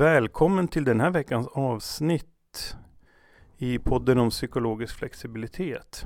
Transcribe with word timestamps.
Välkommen 0.00 0.68
till 0.68 0.84
den 0.84 1.00
här 1.00 1.10
veckans 1.10 1.46
avsnitt 1.46 2.76
i 3.56 3.78
podden 3.78 4.18
om 4.18 4.30
psykologisk 4.30 4.94
flexibilitet. 4.98 6.04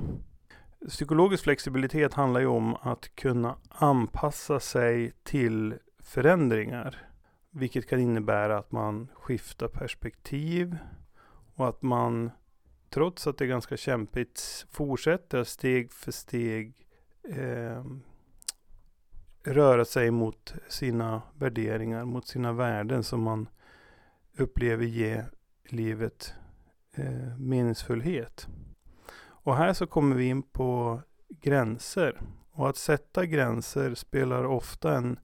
Psykologisk 0.87 1.43
flexibilitet 1.43 2.13
handlar 2.13 2.39
ju 2.39 2.47
om 2.47 2.75
att 2.75 3.15
kunna 3.15 3.57
anpassa 3.69 4.59
sig 4.59 5.11
till 5.23 5.75
förändringar. 5.99 7.07
Vilket 7.51 7.89
kan 7.89 7.99
innebära 7.99 8.57
att 8.57 8.71
man 8.71 9.07
skiftar 9.13 9.67
perspektiv 9.67 10.77
och 11.55 11.67
att 11.67 11.81
man 11.81 12.31
trots 12.89 13.27
att 13.27 13.37
det 13.37 13.45
är 13.45 13.49
ganska 13.49 13.77
kämpigt 13.77 14.65
fortsätter 14.71 15.43
steg 15.43 15.91
för 15.91 16.11
steg 16.11 16.87
eh, 17.29 17.85
röra 19.43 19.85
sig 19.85 20.11
mot 20.11 20.53
sina 20.67 21.21
värderingar, 21.35 22.05
mot 22.05 22.27
sina 22.27 22.53
värden 22.53 23.03
som 23.03 23.21
man 23.21 23.47
upplever 24.37 24.85
ge 24.85 25.23
livet 25.69 26.33
eh, 26.95 27.37
meningsfullhet. 27.37 28.47
Och 29.17 29.55
här 29.55 29.73
så 29.73 29.87
kommer 29.87 30.15
vi 30.15 30.25
in 30.25 30.43
på 30.43 31.01
gränser. 31.29 32.21
Och 32.51 32.69
att 32.69 32.77
sätta 32.77 33.25
gränser 33.25 33.95
spelar 33.95 34.43
ofta 34.43 34.97
en 34.97 35.19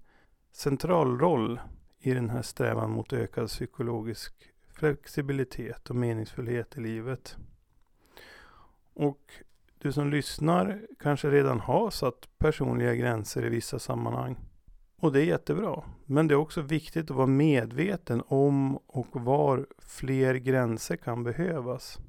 central 0.52 1.20
roll 1.20 1.60
i 2.00 2.14
den 2.14 2.30
här 2.30 2.42
strävan 2.42 2.92
mot 2.92 3.14
ökad 3.14 3.48
psykologisk 3.48 4.34
flexibilitet 4.74 5.90
och 5.90 5.96
meningsfullhet 5.96 6.78
i 6.78 6.82
livet. 6.82 7.38
Och 8.94 9.20
du 9.78 9.92
som 9.92 10.10
lyssnar 10.10 10.82
kanske 11.00 11.30
redan 11.30 11.60
har 11.60 11.90
satt 11.90 12.38
personliga 12.38 12.96
gränser 12.96 13.46
i 13.46 13.50
vissa 13.50 13.80
sammanhang. 13.80 14.51
Och 15.02 15.12
det 15.12 15.22
är 15.22 15.26
jättebra. 15.26 15.84
Men 16.06 16.28
det 16.28 16.34
är 16.34 16.38
också 16.38 16.62
viktigt 16.62 17.12
att 17.12 17.18
vara 17.18 17.28
medveten 17.28 18.24
om 18.28 18.78
och 18.78 19.08
var 19.12 19.68
fler 19.80 20.36
gränser 20.36 20.96
kan 20.96 21.24
behövas. 21.24 22.00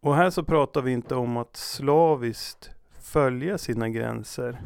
Och 0.00 0.16
här 0.16 0.30
så 0.30 0.44
pratar 0.44 0.82
vi 0.82 0.92
inte 0.92 1.14
om 1.14 1.36
att 1.36 1.56
slaviskt 1.56 2.70
följa 3.00 3.58
sina 3.58 3.88
gränser. 3.88 4.60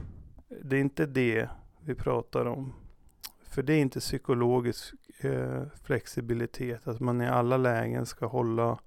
Det 0.62 0.76
är 0.76 0.80
inte 0.80 1.06
det 1.06 1.48
vi 1.84 1.94
pratar 1.94 2.44
om. 2.46 2.72
För 3.42 3.62
det 3.62 3.72
är 3.72 3.80
inte 3.80 4.00
psykologisk 4.00 4.94
eh, 5.20 5.62
flexibilitet, 5.84 6.88
att 6.88 7.00
man 7.00 7.20
i 7.20 7.28
alla 7.28 7.56
lägen 7.56 8.06
ska 8.06 8.26
hålla 8.26 8.78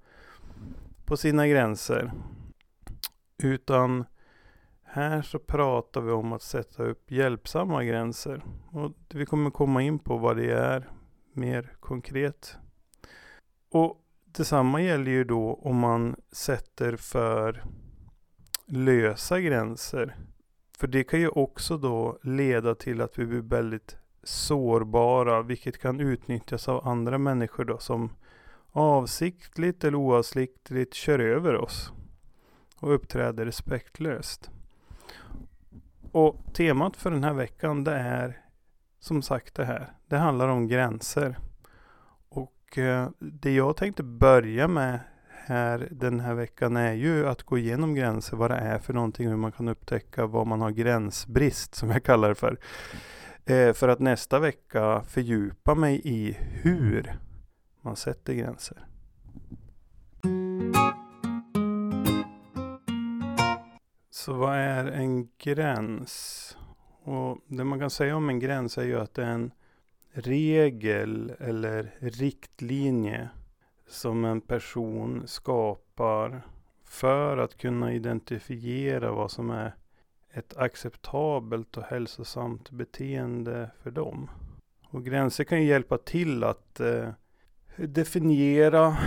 på 1.06 1.18
sina 1.18 1.48
gränser. 1.48 2.12
Utan 3.44 4.06
här 4.94 5.22
så 5.22 5.40
pratar 5.40 6.02
vi 6.02 6.12
om 6.12 6.34
att 6.34 6.42
sätta 6.42 6.84
upp 6.84 7.12
hjälpsamma 7.12 7.84
gränser. 7.84 8.44
Och 8.72 8.92
vi 9.10 9.26
kommer 9.26 9.50
komma 9.50 9.82
in 9.82 10.00
på 10.00 10.18
vad 10.18 10.38
det 10.38 10.52
är 10.52 10.90
mer 11.34 11.76
konkret. 11.80 12.56
Och 13.70 13.98
detsamma 14.26 14.82
gäller 14.82 15.12
ju 15.12 15.24
då 15.24 15.54
om 15.54 15.80
man 15.80 16.16
sätter 16.32 16.96
för 16.96 17.64
lösa 18.66 19.42
gränser. 19.42 20.16
För 20.78 20.88
det 20.88 21.04
kan 21.04 21.20
ju 21.20 21.30
också 21.30 21.78
då 21.78 22.20
leda 22.24 22.76
till 22.76 23.02
att 23.02 23.20
vi 23.20 23.26
blir 23.26 23.42
väldigt 23.42 23.98
sårbara, 24.24 25.42
vilket 25.42 25.78
kan 25.78 26.00
utnyttjas 26.00 26.70
av 26.70 26.88
andra 26.88 27.18
människor 27.18 27.66
då 27.66 27.78
som 27.78 28.10
avsiktligt 28.72 29.84
eller 29.84 29.98
oavsiktligt 29.98 30.94
kör 30.94 31.20
över 31.20 31.56
oss 31.56 31.92
och 32.76 32.96
uppträder 32.96 33.46
respektlöst. 33.46 34.50
Och 36.14 36.54
temat 36.54 36.98
för 36.98 37.12
den 37.12 37.24
här 37.24 37.34
veckan 37.34 37.84
det 37.84 37.96
är 37.96 38.38
som 39.00 39.22
sagt 39.22 39.56
det 39.56 39.66
här. 39.66 39.90
Det 40.08 40.18
handlar 40.18 40.48
om 40.48 40.68
gränser. 40.68 41.38
Och 42.30 42.78
eh, 42.78 43.10
det 43.20 43.54
jag 43.54 43.78
tänkte 43.78 44.04
börja 44.04 44.68
med 44.68 45.00
här 45.46 45.88
den 45.92 46.20
här 46.20 46.34
veckan 46.34 46.78
är 46.78 46.94
ju 46.94 47.28
att 47.28 47.44
gå 47.44 47.58
igenom 47.58 47.96
gränser, 47.96 48.38
vad 48.38 48.52
det 48.52 48.56
är 48.56 48.80
för 48.80 48.94
någonting, 48.94 49.28
hur 49.28 49.36
man 49.36 49.52
kan 49.52 49.68
upptäcka 49.68 50.26
vad 50.26 50.48
man 50.48 50.62
har 50.62 50.72
gränsbrist 50.72 51.76
som 51.76 51.90
jag 51.90 52.04
kallar 52.04 52.30
det 52.30 52.36
för. 52.36 52.58
Eh, 53.46 53.74
för 53.74 53.88
att 53.88 54.00
nästa 54.00 54.40
vecka 54.40 55.04
fördjupa 55.08 55.76
mig 55.76 56.02
i 56.04 56.38
hur 56.40 57.14
man 57.82 57.96
sätter 57.96 58.34
gränser. 58.34 58.86
Så 64.24 64.34
vad 64.34 64.56
är 64.56 64.86
en 64.86 65.30
gräns? 65.38 66.58
Och 67.04 67.38
det 67.48 67.64
man 67.64 67.80
kan 67.80 67.90
säga 67.90 68.16
om 68.16 68.30
en 68.30 68.40
gräns 68.40 68.78
är 68.78 68.84
ju 68.84 69.00
att 69.00 69.14
det 69.14 69.24
är 69.24 69.32
en 69.32 69.52
regel 70.12 71.34
eller 71.40 71.94
riktlinje 72.00 73.30
som 73.88 74.26
en 74.26 74.42
person 74.42 75.24
skapar 75.26 76.42
för 76.84 77.38
att 77.38 77.58
kunna 77.58 77.94
identifiera 77.94 79.12
vad 79.12 79.32
som 79.32 79.50
är 79.50 79.76
ett 80.34 80.58
acceptabelt 80.58 81.78
och 81.78 81.84
hälsosamt 81.84 82.72
beteende 82.72 83.72
för 83.82 83.92
dem. 83.92 84.30
Och 84.90 85.06
gränser 85.06 85.44
kan 85.44 85.62
ju 85.62 85.68
hjälpa 85.68 85.98
till 85.98 86.44
att 86.44 86.80
eh, 86.80 87.10
definiera 87.76 88.98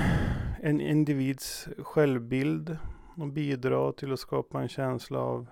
en 0.63 0.81
individs 0.81 1.69
självbild 1.79 2.79
och 3.17 3.29
bidra 3.29 3.93
till 3.93 4.13
att 4.13 4.21
skapa 4.21 4.61
en 4.61 4.69
känsla 4.69 5.19
av 5.19 5.47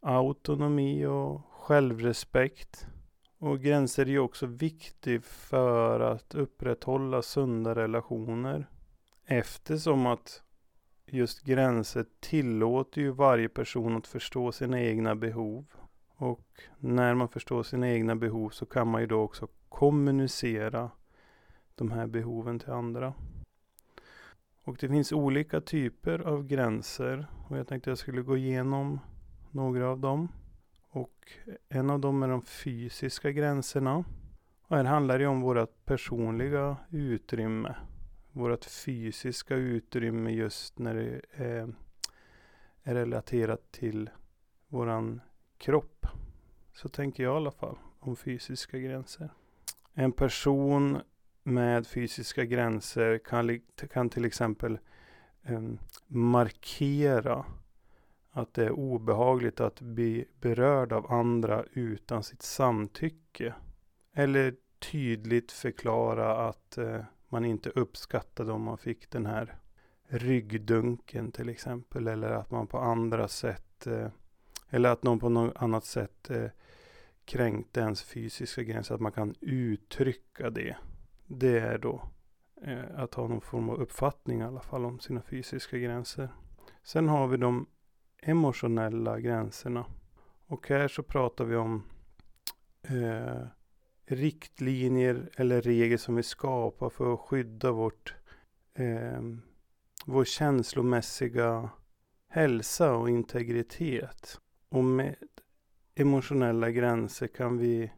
autonomi 0.00 1.06
och 1.06 1.40
självrespekt. 1.50 2.86
Och 3.38 3.60
gränser 3.60 4.08
är 4.08 4.18
också 4.18 4.46
viktigt 4.46 5.26
för 5.26 6.00
att 6.00 6.34
upprätthålla 6.34 7.22
sunda 7.22 7.74
relationer. 7.74 8.66
Eftersom 9.26 10.06
att 10.06 10.42
just 11.06 11.42
gränser 11.42 12.06
tillåter 12.20 13.00
ju 13.00 13.10
varje 13.10 13.48
person 13.48 13.96
att 13.96 14.06
förstå 14.06 14.52
sina 14.52 14.80
egna 14.80 15.14
behov. 15.14 15.64
Och 16.16 16.48
när 16.78 17.14
man 17.14 17.28
förstår 17.28 17.62
sina 17.62 17.90
egna 17.90 18.16
behov 18.16 18.50
så 18.50 18.66
kan 18.66 18.88
man 18.88 19.00
ju 19.00 19.06
då 19.06 19.20
också 19.20 19.48
kommunicera 19.68 20.90
de 21.74 21.90
här 21.90 22.06
behoven 22.06 22.58
till 22.58 22.70
andra. 22.70 23.14
Och 24.64 24.76
det 24.80 24.88
finns 24.88 25.12
olika 25.12 25.60
typer 25.60 26.18
av 26.18 26.46
gränser 26.46 27.26
och 27.48 27.58
jag 27.58 27.68
tänkte 27.68 27.90
jag 27.90 27.98
skulle 27.98 28.22
gå 28.22 28.36
igenom 28.36 29.00
några 29.50 29.88
av 29.88 29.98
dem. 29.98 30.28
Och 30.88 31.32
en 31.68 31.90
av 31.90 32.00
dem 32.00 32.22
är 32.22 32.28
de 32.28 32.42
fysiska 32.42 33.30
gränserna. 33.30 34.04
Och 34.66 34.76
här 34.76 34.84
handlar 34.84 35.18
det 35.18 35.26
om 35.26 35.40
vårt 35.40 35.84
personliga 35.84 36.76
utrymme. 36.90 37.74
Vårt 38.32 38.64
fysiska 38.64 39.54
utrymme 39.54 40.30
just 40.30 40.78
när 40.78 40.94
det 40.94 41.20
är, 41.32 41.74
är 42.82 42.94
relaterat 42.94 43.72
till 43.72 44.10
våran 44.68 45.20
kropp. 45.58 46.06
Så 46.72 46.88
tänker 46.88 47.22
jag 47.22 47.34
i 47.34 47.36
alla 47.36 47.50
fall 47.50 47.76
om 47.98 48.16
fysiska 48.16 48.78
gränser. 48.78 49.30
En 49.94 50.12
person 50.12 51.00
med 51.44 51.86
fysiska 51.86 52.44
gränser 52.44 53.18
kan, 53.18 53.60
kan 53.92 54.10
till 54.10 54.24
exempel 54.24 54.78
um, 55.48 55.78
markera 56.06 57.44
att 58.30 58.54
det 58.54 58.64
är 58.64 58.70
obehagligt 58.70 59.60
att 59.60 59.80
bli 59.80 60.24
berörd 60.40 60.92
av 60.92 61.12
andra 61.12 61.64
utan 61.72 62.22
sitt 62.22 62.42
samtycke. 62.42 63.54
Eller 64.12 64.54
tydligt 64.78 65.52
förklara 65.52 66.48
att 66.48 66.78
uh, 66.78 67.00
man 67.28 67.44
inte 67.44 67.70
uppskattade 67.70 68.52
om 68.52 68.62
man 68.62 68.78
fick 68.78 69.10
den 69.10 69.26
här 69.26 69.54
ryggdunken 70.08 71.32
till 71.32 71.48
exempel. 71.48 72.08
Eller 72.08 72.30
att 72.30 72.50
man 72.50 72.66
på 72.66 72.78
andra 72.78 73.28
sätt 73.28 73.86
uh, 73.86 74.08
eller 74.70 74.88
att 74.88 75.02
någon 75.02 75.18
på 75.18 75.28
något 75.28 75.56
annat 75.56 75.84
sätt 75.84 76.30
uh, 76.30 76.46
kränkte 77.24 77.80
ens 77.80 78.02
fysiska 78.02 78.62
gränser. 78.62 78.94
Att 78.94 79.00
man 79.00 79.12
kan 79.12 79.34
uttrycka 79.40 80.50
det 80.50 80.76
det 81.38 81.58
är 81.58 81.78
då 81.78 82.02
eh, 82.62 82.84
att 82.96 83.14
ha 83.14 83.28
någon 83.28 83.40
form 83.40 83.70
av 83.70 83.80
uppfattning 83.80 84.40
i 84.40 84.44
alla 84.44 84.60
fall 84.60 84.84
om 84.84 85.00
sina 85.00 85.22
fysiska 85.22 85.78
gränser. 85.78 86.28
Sen 86.82 87.08
har 87.08 87.26
vi 87.26 87.36
de 87.36 87.66
emotionella 88.22 89.20
gränserna. 89.20 89.86
Och 90.46 90.68
här 90.68 90.88
så 90.88 91.02
pratar 91.02 91.44
vi 91.44 91.56
om 91.56 91.82
eh, 92.82 93.46
riktlinjer 94.06 95.30
eller 95.36 95.62
regler 95.62 95.96
som 95.96 96.16
vi 96.16 96.22
skapar 96.22 96.90
för 96.90 97.14
att 97.14 97.20
skydda 97.20 97.72
vårt, 97.72 98.14
eh, 98.74 99.22
vår 100.06 100.24
känslomässiga 100.24 101.70
hälsa 102.28 102.94
och 102.94 103.10
integritet. 103.10 104.40
Och 104.68 104.84
med 104.84 105.16
emotionella 105.94 106.70
gränser 106.70 107.26
kan 107.26 107.58
vi 107.58 107.92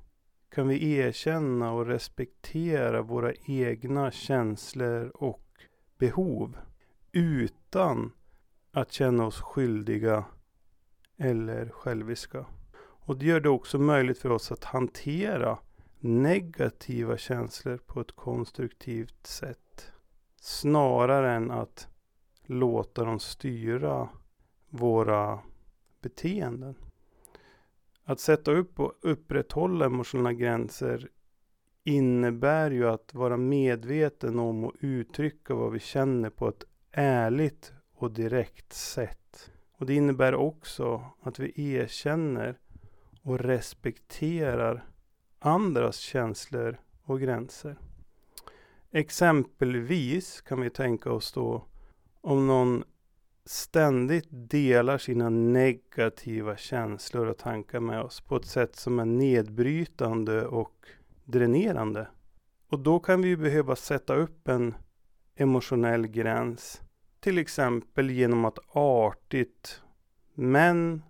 kan 0.57 0.69
vi 0.69 0.93
erkänna 0.93 1.73
och 1.73 1.87
respektera 1.87 3.03
våra 3.03 3.33
egna 3.47 4.11
känslor 4.11 5.11
och 5.15 5.43
behov 5.99 6.57
utan 7.13 8.13
att 8.73 8.93
känna 8.93 9.27
oss 9.27 9.41
skyldiga 9.41 10.25
eller 11.17 11.69
själviska. 11.69 12.47
Och 12.79 13.17
det 13.17 13.27
gör 13.27 13.41
det 13.41 13.49
också 13.49 13.79
möjligt 13.79 14.19
för 14.19 14.31
oss 14.31 14.53
att 14.53 14.65
hantera 14.65 15.59
negativa 16.01 17.17
känslor 17.17 17.77
på 17.87 18.01
ett 18.01 18.13
konstruktivt 18.13 19.27
sätt. 19.27 19.93
Snarare 20.41 21.33
än 21.33 21.51
att 21.51 21.89
låta 22.47 23.05
dem 23.05 23.21
styra 23.21 24.09
våra 24.69 25.41
beteenden. 26.01 26.75
Att 28.09 28.21
sätta 28.21 28.53
upp 28.53 28.81
och 28.81 28.93
upprätthålla 29.03 29.87
emotionella 29.87 30.33
gränser 30.33 31.09
innebär 31.85 32.71
ju 32.71 32.89
att 32.89 33.15
vara 33.15 33.37
medveten 33.37 34.39
om 34.39 34.65
och 34.65 34.73
uttrycka 34.81 35.55
vad 35.55 35.73
vi 35.73 35.79
känner 35.79 36.31
på 36.31 36.49
ett 36.49 36.65
ärligt 36.93 37.73
och 37.95 38.11
direkt 38.11 38.73
sätt. 38.73 39.51
Och 39.73 39.87
det 39.87 39.95
innebär 39.95 40.35
också 40.35 41.03
att 41.21 41.39
vi 41.39 41.73
erkänner 41.75 42.59
och 43.23 43.39
respekterar 43.39 44.85
andras 45.39 45.97
känslor 45.97 46.81
och 47.03 47.21
gränser. 47.21 47.79
Exempelvis 48.91 50.41
kan 50.41 50.61
vi 50.61 50.71
tänka 50.71 51.13
oss 51.13 51.33
då 51.33 51.65
om 52.21 52.47
någon 52.47 52.85
ständigt 53.47 54.29
delar 54.31 54.99
sina 54.99 55.29
negativa 55.31 56.57
känslor 56.57 57.27
och 57.27 57.39
tankar 57.39 57.81
med 57.81 58.01
oss 58.01 58.21
på 58.21 58.37
ett 58.37 58.47
sätt 58.47 58.77
som 58.77 58.99
är 58.99 59.05
nedbrytande 59.05 60.47
och 60.47 60.87
dränerande. 61.25 62.09
Och 62.69 62.79
då 62.79 63.01
kan 63.01 63.23
vi 63.23 63.37
behöva 63.37 63.77
sätta 63.77 64.15
upp 64.15 64.49
en 64.49 64.75
emotionell 65.37 66.07
gräns. 66.07 66.83
Till 67.21 67.39
exempel 67.39 68.11
genom 68.11 68.45
att 68.45 68.59
artigt 68.77 69.83
men 70.35 71.03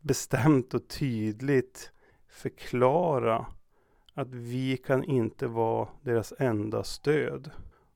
bestämt 0.00 0.74
och 0.74 0.88
tydligt 0.88 1.92
förklara 2.28 3.46
att 4.14 4.34
vi 4.34 4.76
kan 4.76 5.04
inte 5.04 5.46
vara 5.46 5.88
deras 6.02 6.32
enda 6.38 6.84
stöd. 6.84 7.50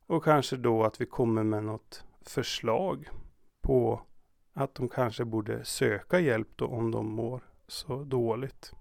Och 0.07 0.25
kanske 0.25 0.57
då 0.57 0.85
att 0.85 1.01
vi 1.01 1.07
kommer 1.07 1.45
med 1.45 1.65
något 1.65 2.05
förslag 2.23 3.11
på 3.63 4.03
att 4.53 4.75
de 4.75 4.89
kanske 4.89 5.25
borde 5.25 5.65
söka 5.65 6.21
hjälp 6.21 6.49
då 6.57 6.67
om 6.67 6.91
de 6.91 7.07
mår 7.07 7.43
så 7.67 8.05
dåligt. 8.05 8.73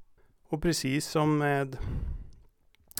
Och 0.44 0.62
precis 0.62 1.06
som 1.06 1.38
med 1.38 1.78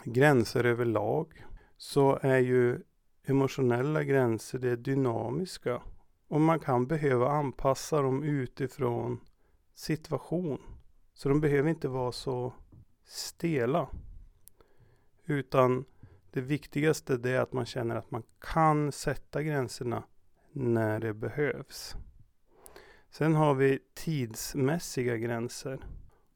gränser 0.04 0.64
överlag 0.64 1.46
så 1.78 2.20
är 2.22 2.38
ju 2.38 2.82
emotionella 3.24 4.04
gränser 4.04 4.60
det 4.60 4.76
dynamiska. 4.76 5.82
Och 6.28 6.42
man 6.42 6.60
kan 6.60 6.88
behöva 6.88 7.30
anpassa 7.30 8.02
dem 8.02 8.24
utifrån 8.24 9.20
situation. 9.74 10.62
Så 11.14 11.30
de 11.30 11.42
behöver 11.42 11.70
inte 11.70 11.88
vara 11.88 12.12
så 12.12 12.54
stela. 13.06 13.88
Utan 15.26 15.86
det 16.32 16.42
viktigaste 16.42 17.14
är 17.14 17.40
att 17.40 17.54
man 17.54 17.66
känner 17.66 17.96
att 17.96 18.12
man 18.12 18.24
kan 18.40 18.92
sätta 18.92 19.44
gränserna 19.44 20.04
när 20.52 21.00
det 21.00 21.14
behövs. 21.14 21.96
Sen 23.12 23.36
har 23.36 23.54
vi 23.54 23.80
tidsmässiga 23.94 25.18
gränser. 25.18 25.80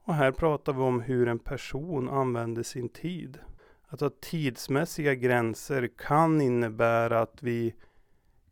Och 0.03 0.13
här 0.13 0.31
pratar 0.31 0.73
vi 0.73 0.81
om 0.81 1.01
hur 1.01 1.27
en 1.27 1.39
person 1.39 2.09
använder 2.09 2.63
sin 2.63 2.89
tid. 2.89 3.39
Att 3.87 4.01
ha 4.01 4.09
tidsmässiga 4.21 5.15
gränser 5.15 5.89
kan 5.97 6.41
innebära 6.41 7.21
att 7.21 7.43
vi 7.43 7.75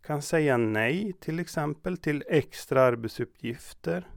kan 0.01 0.21
säga 0.21 0.57
nej 0.57 1.13
till 1.19 1.39
exempel 1.39 1.97
till 1.97 2.23
extra 2.27 2.81
arbetsuppgifter 2.81 4.07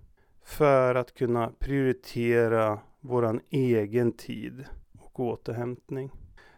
för 0.45 0.95
att 0.95 1.15
kunna 1.15 1.53
prioritera 1.59 2.79
våran 3.01 3.41
egen 3.51 4.13
tid 4.13 4.65
och 4.99 5.21
återhämtning. 5.21 6.11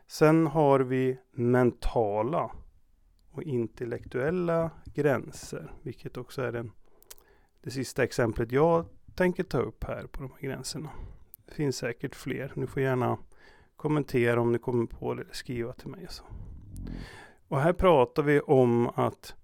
Sen 0.06 0.46
har 0.46 0.80
vi 0.80 1.18
mentala 1.32 2.50
och 3.36 3.42
intellektuella 3.42 4.70
gränser, 4.84 5.72
vilket 5.82 6.16
också 6.16 6.42
är 6.42 6.52
den, 6.52 6.72
det 7.60 7.70
sista 7.70 8.04
exemplet 8.04 8.52
jag 8.52 8.86
tänker 9.14 9.42
ta 9.42 9.58
upp 9.58 9.84
här 9.84 10.06
på 10.06 10.22
de 10.22 10.30
här 10.32 10.48
gränserna. 10.48 10.90
Det 11.46 11.54
finns 11.54 11.76
säkert 11.76 12.14
fler. 12.14 12.52
Ni 12.54 12.66
får 12.66 12.82
gärna 12.82 13.18
kommentera 13.76 14.40
om 14.40 14.52
ni 14.52 14.58
kommer 14.58 14.86
på 14.86 15.14
det 15.14 15.22
eller 15.22 15.34
skriva 15.34 15.72
till 15.72 15.88
mig. 15.88 16.06
Så. 16.08 16.24
Och 17.48 17.60
här 17.60 17.72
pratar 17.72 18.22
vi 18.22 18.40
om 18.40 18.90
att 18.94 19.34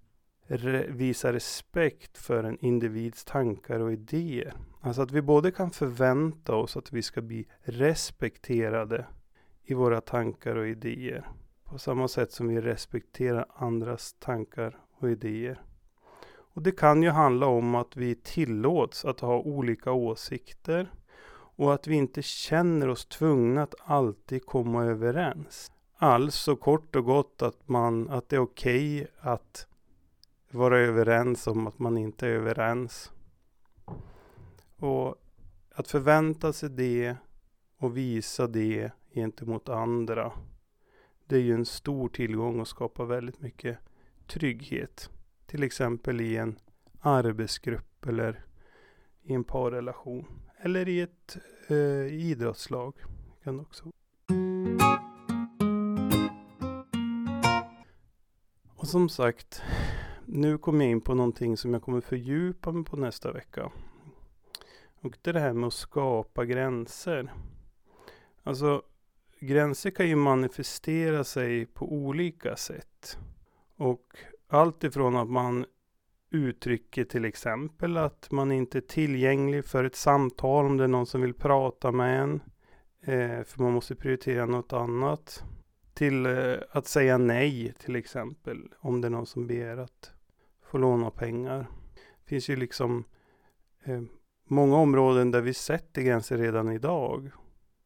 re 0.47 0.85
visa 0.89 1.33
respekt 1.33 2.17
för 2.17 2.43
en 2.43 2.57
individs 2.65 3.25
tankar 3.25 3.79
och 3.79 3.93
idéer. 3.93 4.53
Alltså 4.81 5.01
att 5.01 5.11
vi 5.11 5.21
både 5.21 5.51
kan 5.51 5.71
förvänta 5.71 6.55
oss 6.55 6.77
att 6.77 6.93
vi 6.93 7.01
ska 7.01 7.21
bli 7.21 7.47
respekterade 7.61 9.05
i 9.63 9.73
våra 9.73 10.01
tankar 10.01 10.55
och 10.55 10.67
idéer. 10.67 11.27
På 11.73 11.79
samma 11.79 12.07
sätt 12.07 12.31
som 12.31 12.47
vi 12.47 12.61
respekterar 12.61 13.45
andras 13.55 14.15
tankar 14.19 14.79
och 14.99 15.09
idéer. 15.09 15.61
Och 16.29 16.61
det 16.61 16.71
kan 16.71 17.03
ju 17.03 17.09
handla 17.09 17.47
om 17.47 17.75
att 17.75 17.97
vi 17.97 18.15
tillåts 18.15 19.05
att 19.05 19.19
ha 19.19 19.39
olika 19.39 19.91
åsikter 19.91 20.91
och 21.55 21.73
att 21.73 21.87
vi 21.87 21.95
inte 21.95 22.21
känner 22.21 22.87
oss 22.87 23.05
tvungna 23.05 23.63
att 23.63 23.75
alltid 23.85 24.45
komma 24.45 24.83
överens. 24.83 25.71
Alltså 25.97 26.55
kort 26.55 26.95
och 26.95 27.05
gott 27.05 27.41
att, 27.41 27.67
man, 27.69 28.09
att 28.09 28.29
det 28.29 28.35
är 28.35 28.39
okej 28.39 29.01
okay 29.01 29.07
att 29.19 29.67
vara 30.51 30.79
överens 30.79 31.47
om 31.47 31.67
att 31.67 31.79
man 31.79 31.97
inte 31.97 32.27
är 32.27 32.31
överens. 32.31 33.11
Och 34.77 35.15
att 35.75 35.87
förvänta 35.87 36.53
sig 36.53 36.69
det 36.69 37.15
och 37.77 37.97
visa 37.97 38.47
det 38.47 38.91
gentemot 39.13 39.69
andra. 39.69 40.31
Det 41.27 41.35
är 41.35 41.41
ju 41.41 41.53
en 41.53 41.65
stor 41.65 42.09
tillgång 42.09 42.59
och 42.59 42.67
skapar 42.67 43.05
väldigt 43.05 43.41
mycket 43.41 43.77
trygghet. 44.27 45.09
Till 45.45 45.63
exempel 45.63 46.21
i 46.21 46.37
en 46.37 46.55
arbetsgrupp 46.99 48.05
eller 48.07 48.45
i 49.23 49.33
en 49.33 49.43
parrelation. 49.43 50.25
Eller 50.57 50.87
i 50.87 51.01
ett 51.01 51.37
eh, 51.67 52.13
idrottslag. 52.13 52.93
Kan 53.43 53.59
också. 53.59 53.91
Och 58.75 58.87
som 58.87 59.09
sagt, 59.09 59.61
nu 60.25 60.57
kommer 60.57 60.85
jag 60.85 60.91
in 60.91 61.01
på 61.01 61.13
någonting 61.13 61.57
som 61.57 61.73
jag 61.73 61.83
kommer 61.83 62.01
fördjupa 62.01 62.71
mig 62.71 62.83
på 62.83 62.97
nästa 62.97 63.31
vecka. 63.31 63.71
Och 65.01 65.17
det 65.21 65.29
är 65.29 65.33
det 65.33 65.39
här 65.39 65.53
med 65.53 65.67
att 65.67 65.73
skapa 65.73 66.45
gränser. 66.45 67.33
Alltså, 68.43 68.83
gränser 69.43 69.89
kan 69.89 70.07
ju 70.07 70.15
manifestera 70.15 71.23
sig 71.23 71.65
på 71.65 71.93
olika 71.93 72.55
sätt. 72.55 73.17
Och 73.77 74.17
allt 74.47 74.83
ifrån 74.83 75.15
att 75.15 75.29
man 75.29 75.65
uttrycker 76.31 77.03
till 77.03 77.25
exempel 77.25 77.97
att 77.97 78.31
man 78.31 78.51
inte 78.51 78.77
är 78.77 78.81
tillgänglig 78.81 79.65
för 79.65 79.83
ett 79.83 79.95
samtal 79.95 80.65
om 80.65 80.77
det 80.77 80.83
är 80.83 80.87
någon 80.87 81.05
som 81.05 81.21
vill 81.21 81.33
prata 81.33 81.91
med 81.91 82.21
en. 82.21 82.41
Eh, 83.01 83.43
för 83.43 83.63
man 83.63 83.73
måste 83.73 83.95
prioritera 83.95 84.45
något 84.45 84.73
annat. 84.73 85.43
Till 85.93 86.25
eh, 86.25 86.55
att 86.71 86.87
säga 86.87 87.17
nej 87.17 87.73
till 87.79 87.95
exempel 87.95 88.73
om 88.79 89.01
det 89.01 89.07
är 89.07 89.09
någon 89.09 89.25
som 89.25 89.47
ber 89.47 89.77
att 89.77 90.11
få 90.61 90.77
låna 90.77 91.09
pengar. 91.11 91.67
Det 91.93 92.29
finns 92.29 92.49
ju 92.49 92.55
liksom 92.55 93.03
eh, 93.83 94.01
många 94.47 94.77
områden 94.77 95.31
där 95.31 95.41
vi 95.41 95.53
sätter 95.53 96.01
gränser 96.01 96.37
redan 96.37 96.71
idag. 96.71 97.31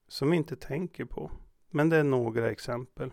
Som 0.08 0.30
vi 0.32 0.38
inte 0.38 0.56
tänker 0.56 1.06
på. 1.06 1.32
Men 1.69 1.89
det 1.89 1.97
är 1.97 2.03
några 2.03 2.51
exempel. 2.51 3.12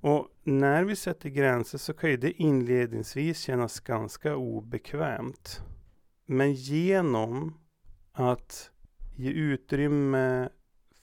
Och 0.00 0.28
när 0.42 0.84
vi 0.84 0.96
sätter 0.96 1.28
gränser 1.28 1.78
så 1.78 1.94
kan 1.94 2.10
ju 2.10 2.16
det 2.16 2.30
inledningsvis 2.30 3.38
kännas 3.38 3.80
ganska 3.80 4.36
obekvämt. 4.36 5.60
Men 6.26 6.52
genom 6.52 7.58
att 8.12 8.70
ge 9.16 9.30
utrymme 9.30 10.48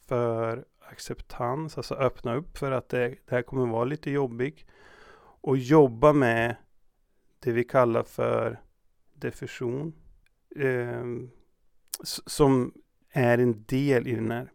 för 0.08 0.66
acceptans, 0.80 1.78
alltså 1.78 1.96
öppna 1.96 2.36
upp 2.36 2.58
för 2.58 2.72
att 2.72 2.90
det, 2.90 3.08
det 3.08 3.36
här 3.36 3.42
kommer 3.42 3.66
vara 3.66 3.86
lite 3.86 4.12
jobbigt 4.12 4.66
och 5.42 5.58
jobba 5.58 6.14
med 6.14 6.56
det 7.40 7.52
vi 7.52 7.64
kallar 7.64 8.04
för 8.04 8.60
diffusion 9.14 9.94
eh, 10.56 11.06
som 12.26 12.74
är 13.10 13.38
en 13.38 13.64
del 13.64 14.08
i 14.08 14.16
den 14.16 14.32
här 14.32 14.52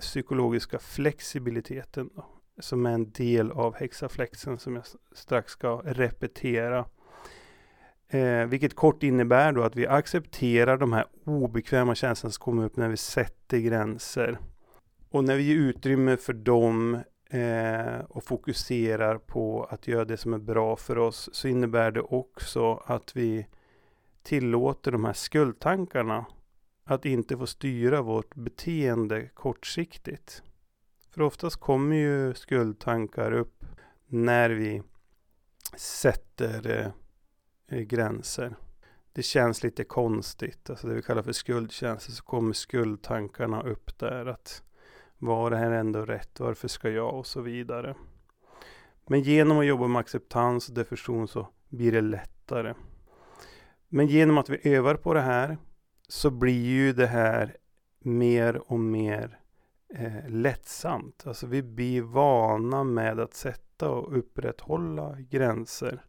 psykologiska 0.00 0.78
flexibiliteten 0.78 2.10
då, 2.14 2.26
som 2.58 2.86
är 2.86 2.90
en 2.90 3.10
del 3.10 3.50
av 3.50 3.74
hexaflexen 3.74 4.58
som 4.58 4.74
jag 4.74 4.84
strax 5.12 5.52
ska 5.52 5.82
repetera. 5.84 6.84
Eh, 8.08 8.46
vilket 8.46 8.74
kort 8.74 9.02
innebär 9.02 9.52
då 9.52 9.62
att 9.62 9.76
vi 9.76 9.86
accepterar 9.86 10.76
de 10.76 10.92
här 10.92 11.06
obekväma 11.24 11.94
känslorna 11.94 12.32
som 12.32 12.42
kommer 12.44 12.64
upp 12.64 12.76
när 12.76 12.88
vi 12.88 12.96
sätter 12.96 13.58
gränser. 13.58 14.38
Och 15.10 15.24
när 15.24 15.36
vi 15.36 15.42
ger 15.42 15.56
utrymme 15.56 16.16
för 16.16 16.32
dem 16.32 16.98
eh, 17.30 18.00
och 18.08 18.24
fokuserar 18.24 19.18
på 19.18 19.64
att 19.70 19.88
göra 19.88 20.04
det 20.04 20.16
som 20.16 20.34
är 20.34 20.38
bra 20.38 20.76
för 20.76 20.98
oss 20.98 21.30
så 21.32 21.48
innebär 21.48 21.90
det 21.90 22.00
också 22.00 22.82
att 22.86 23.16
vi 23.16 23.46
tillåter 24.22 24.92
de 24.92 25.04
här 25.04 25.12
skuldtankarna 25.12 26.24
att 26.84 27.04
inte 27.04 27.36
få 27.36 27.46
styra 27.46 28.02
vårt 28.02 28.34
beteende 28.34 29.28
kortsiktigt. 29.28 30.42
För 31.10 31.22
oftast 31.22 31.56
kommer 31.56 31.96
ju 31.96 32.34
skuldtankar 32.34 33.32
upp 33.32 33.64
när 34.06 34.50
vi 34.50 34.82
sätter 35.76 36.92
eh, 37.68 37.80
gränser. 37.80 38.56
Det 39.12 39.22
känns 39.22 39.62
lite 39.62 39.84
konstigt, 39.84 40.70
alltså 40.70 40.86
det 40.86 40.94
vi 40.94 41.02
kallar 41.02 41.22
för 41.22 41.32
skuldkänslor, 41.32 42.14
så 42.14 42.24
kommer 42.24 42.52
skuldtankarna 42.52 43.62
upp 43.62 43.98
där. 43.98 44.26
Att 44.26 44.62
var 45.18 45.50
det 45.50 45.56
här 45.56 45.70
ändå 45.70 46.04
rätt? 46.04 46.40
Varför 46.40 46.68
ska 46.68 46.90
jag? 46.90 47.14
Och 47.14 47.26
så 47.26 47.40
vidare. 47.40 47.94
Men 49.06 49.20
genom 49.20 49.58
att 49.58 49.66
jobba 49.66 49.86
med 49.86 50.00
acceptans 50.00 50.68
och 50.68 50.74
depression 50.74 51.28
så 51.28 51.48
blir 51.68 51.92
det 51.92 52.00
lättare. 52.00 52.74
Men 53.88 54.06
genom 54.06 54.38
att 54.38 54.48
vi 54.48 54.74
övar 54.74 54.94
på 54.94 55.14
det 55.14 55.20
här 55.20 55.58
så 56.08 56.30
blir 56.30 56.64
ju 56.64 56.92
det 56.92 57.06
här 57.06 57.56
mer 57.98 58.72
och 58.72 58.80
mer 58.80 59.38
eh, 59.94 60.28
lättsamt. 60.28 61.26
Alltså 61.26 61.46
vi 61.46 61.62
blir 61.62 62.02
vana 62.02 62.84
med 62.84 63.20
att 63.20 63.34
sätta 63.34 63.90
och 63.90 64.18
upprätthålla 64.18 65.16
gränser. 65.20 66.04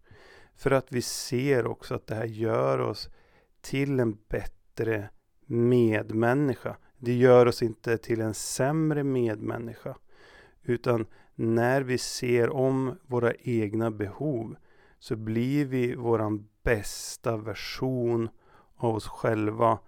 För 0.55 0.71
att 0.71 0.91
vi 0.91 1.01
ser 1.01 1.67
också 1.67 1.95
att 1.95 2.07
det 2.07 2.15
här 2.15 2.25
gör 2.25 2.79
oss 2.79 3.09
till 3.61 3.99
en 3.99 4.17
bättre 4.29 5.09
medmänniska. 5.45 6.77
Det 6.97 7.13
gör 7.13 7.45
oss 7.45 7.63
inte 7.63 7.97
till 7.97 8.21
en 8.21 8.33
sämre 8.33 9.03
medmänniska. 9.03 9.97
Utan 10.63 11.05
när 11.35 11.81
vi 11.81 11.97
ser 11.97 12.49
om 12.49 12.99
våra 13.07 13.33
egna 13.33 13.91
behov 13.91 14.55
så 14.99 15.15
blir 15.15 15.65
vi 15.65 15.95
våran 15.95 16.47
bästa 16.63 17.37
version 17.37 18.29
av 18.75 18.95
oss 18.95 19.07
själva. 19.07 19.79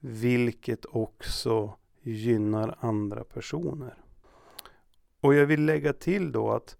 Vilket 0.00 0.86
också 0.86 1.72
gynnar 2.02 2.76
andra 2.80 3.24
personer. 3.24 4.02
Och 5.20 5.34
jag 5.34 5.46
vill 5.46 5.64
lägga 5.64 5.92
till 5.92 6.32
då 6.32 6.52
att 6.52 6.76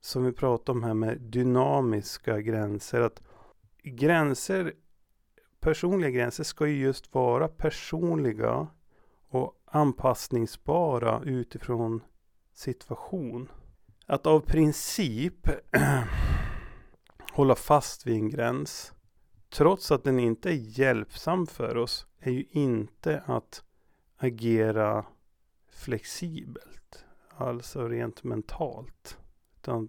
som 0.00 0.24
vi 0.24 0.32
pratade 0.32 0.78
om 0.78 0.84
här 0.84 0.94
med 0.94 1.20
dynamiska 1.20 2.40
gränser. 2.40 3.00
Att 3.00 3.22
gränser, 3.82 4.74
personliga 5.60 6.10
gränser 6.10 6.44
ska 6.44 6.66
ju 6.66 6.78
just 6.78 7.14
vara 7.14 7.48
personliga 7.48 8.66
och 9.28 9.62
anpassningsbara 9.64 11.20
utifrån 11.24 12.00
situation. 12.52 13.48
Att 14.06 14.26
av 14.26 14.40
princip 14.40 15.48
hålla 17.32 17.54
fast 17.54 18.06
vid 18.06 18.14
en 18.14 18.30
gräns 18.30 18.92
trots 19.50 19.90
att 19.90 20.04
den 20.04 20.18
inte 20.18 20.50
är 20.50 20.78
hjälpsam 20.78 21.46
för 21.46 21.76
oss 21.76 22.06
är 22.18 22.30
ju 22.30 22.44
inte 22.50 23.22
att 23.26 23.62
agera 24.16 25.06
flexibelt. 25.68 27.04
Alltså 27.36 27.88
rent 27.88 28.24
mentalt. 28.24 29.18
Utan 29.56 29.88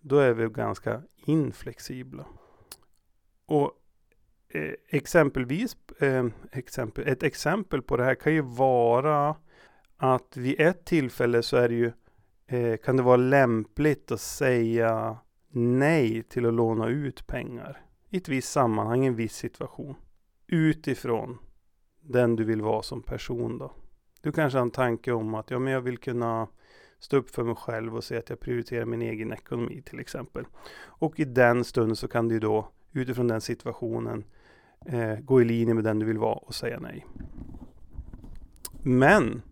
då 0.00 0.18
är 0.18 0.32
vi 0.32 0.48
ganska 0.48 1.02
inflexibla. 1.16 2.26
Och 3.46 3.72
eh, 4.48 4.72
exempelvis, 4.88 5.76
eh, 6.00 6.26
exempel, 6.52 7.08
ett 7.08 7.22
exempel 7.22 7.82
på 7.82 7.96
det 7.96 8.04
här 8.04 8.14
kan 8.14 8.34
ju 8.34 8.42
vara 8.42 9.36
att 9.96 10.36
vid 10.36 10.60
ett 10.60 10.84
tillfälle 10.84 11.42
så 11.42 11.56
är 11.56 11.68
det 11.68 11.74
ju, 11.74 11.92
eh, 12.46 12.76
kan 12.76 12.96
det 12.96 13.02
vara 13.02 13.16
lämpligt 13.16 14.12
att 14.12 14.20
säga 14.20 15.18
nej 15.48 16.22
till 16.22 16.46
att 16.46 16.54
låna 16.54 16.88
ut 16.88 17.26
pengar 17.26 17.80
i 18.12 18.16
ett 18.16 18.28
visst 18.28 18.52
sammanhang, 18.52 19.04
i 19.04 19.06
en 19.06 19.16
viss 19.16 19.36
situation. 19.36 19.94
Utifrån 20.46 21.38
den 22.00 22.36
du 22.36 22.44
vill 22.44 22.62
vara 22.62 22.82
som 22.82 23.02
person 23.02 23.58
då. 23.58 23.72
Du 24.20 24.32
kanske 24.32 24.58
har 24.58 24.62
en 24.62 24.70
tanke 24.70 25.12
om 25.12 25.34
att 25.34 25.50
ja, 25.50 25.58
men 25.58 25.72
jag 25.72 25.80
vill 25.80 25.98
kunna 25.98 26.48
stå 26.98 27.16
upp 27.16 27.30
för 27.30 27.44
mig 27.44 27.54
själv 27.54 27.96
och 27.96 28.04
säga 28.04 28.20
att 28.20 28.30
jag 28.30 28.40
prioriterar 28.40 28.84
min 28.84 29.02
egen 29.02 29.32
ekonomi 29.32 29.82
till 29.82 30.00
exempel. 30.00 30.44
Och 30.84 31.20
i 31.20 31.24
den 31.24 31.64
stunden 31.64 31.96
så 31.96 32.08
kan 32.08 32.28
du 32.28 32.38
då 32.38 32.68
utifrån 32.92 33.28
den 33.28 33.40
situationen 33.40 34.24
eh, 34.86 35.16
gå 35.20 35.42
i 35.42 35.44
linje 35.44 35.74
med 35.74 35.84
den 35.84 35.98
du 35.98 36.06
vill 36.06 36.18
vara 36.18 36.34
och 36.34 36.54
säga 36.54 36.80
nej. 36.80 37.06
Men 38.82 39.42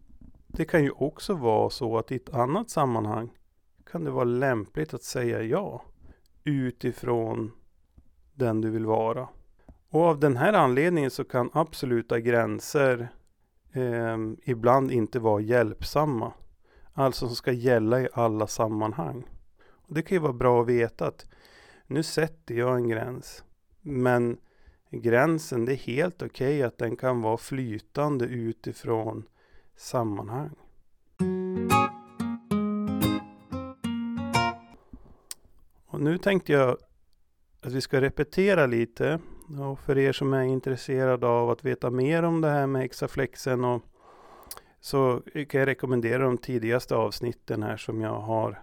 det 0.46 0.64
kan 0.64 0.84
ju 0.84 0.90
också 0.90 1.34
vara 1.34 1.70
så 1.70 1.98
att 1.98 2.12
i 2.12 2.16
ett 2.16 2.34
annat 2.34 2.70
sammanhang 2.70 3.30
kan 3.90 4.04
det 4.04 4.10
vara 4.10 4.24
lämpligt 4.24 4.94
att 4.94 5.02
säga 5.02 5.42
ja 5.42 5.84
utifrån 6.44 7.52
den 8.40 8.60
du 8.60 8.70
vill 8.70 8.86
vara. 8.86 9.28
Och 9.90 10.02
av 10.02 10.20
den 10.20 10.36
här 10.36 10.52
anledningen 10.52 11.10
så 11.10 11.24
kan 11.24 11.50
absoluta 11.52 12.20
gränser 12.20 13.08
eh, 13.72 14.16
ibland 14.44 14.90
inte 14.90 15.18
vara 15.18 15.40
hjälpsamma. 15.40 16.32
Alltså 16.92 17.26
som 17.26 17.36
ska 17.36 17.52
gälla 17.52 18.00
i 18.00 18.08
alla 18.12 18.46
sammanhang. 18.46 19.24
Och 19.60 19.94
det 19.94 20.02
kan 20.02 20.16
ju 20.16 20.22
vara 20.22 20.32
bra 20.32 20.60
att 20.60 20.68
veta 20.68 21.06
att 21.06 21.26
nu 21.86 22.02
sätter 22.02 22.54
jag 22.54 22.76
en 22.76 22.88
gräns. 22.88 23.44
Men 23.80 24.38
gränsen, 24.90 25.64
det 25.64 25.72
är 25.72 25.76
helt 25.76 26.22
okej 26.22 26.56
okay 26.56 26.62
att 26.62 26.78
den 26.78 26.96
kan 26.96 27.22
vara 27.22 27.36
flytande 27.36 28.24
utifrån 28.24 29.24
sammanhang. 29.76 30.50
Och 35.86 36.00
nu 36.00 36.18
tänkte 36.18 36.52
jag 36.52 36.76
att 37.60 37.72
vi 37.72 37.80
ska 37.80 38.00
repetera 38.00 38.66
lite. 38.66 39.18
Och 39.60 39.78
för 39.78 39.98
er 39.98 40.12
som 40.12 40.32
är 40.32 40.42
intresserade 40.42 41.26
av 41.26 41.50
att 41.50 41.64
veta 41.64 41.90
mer 41.90 42.22
om 42.22 42.40
det 42.40 42.48
här 42.48 42.66
med 42.66 42.82
hexaflexen 42.82 43.64
och 43.64 43.82
så 44.80 45.22
kan 45.48 45.60
jag 45.60 45.66
rekommendera 45.66 46.22
de 46.22 46.38
tidigaste 46.38 46.96
avsnitten 46.96 47.62
här 47.62 47.76
som 47.76 48.00
jag 48.00 48.20
har 48.20 48.62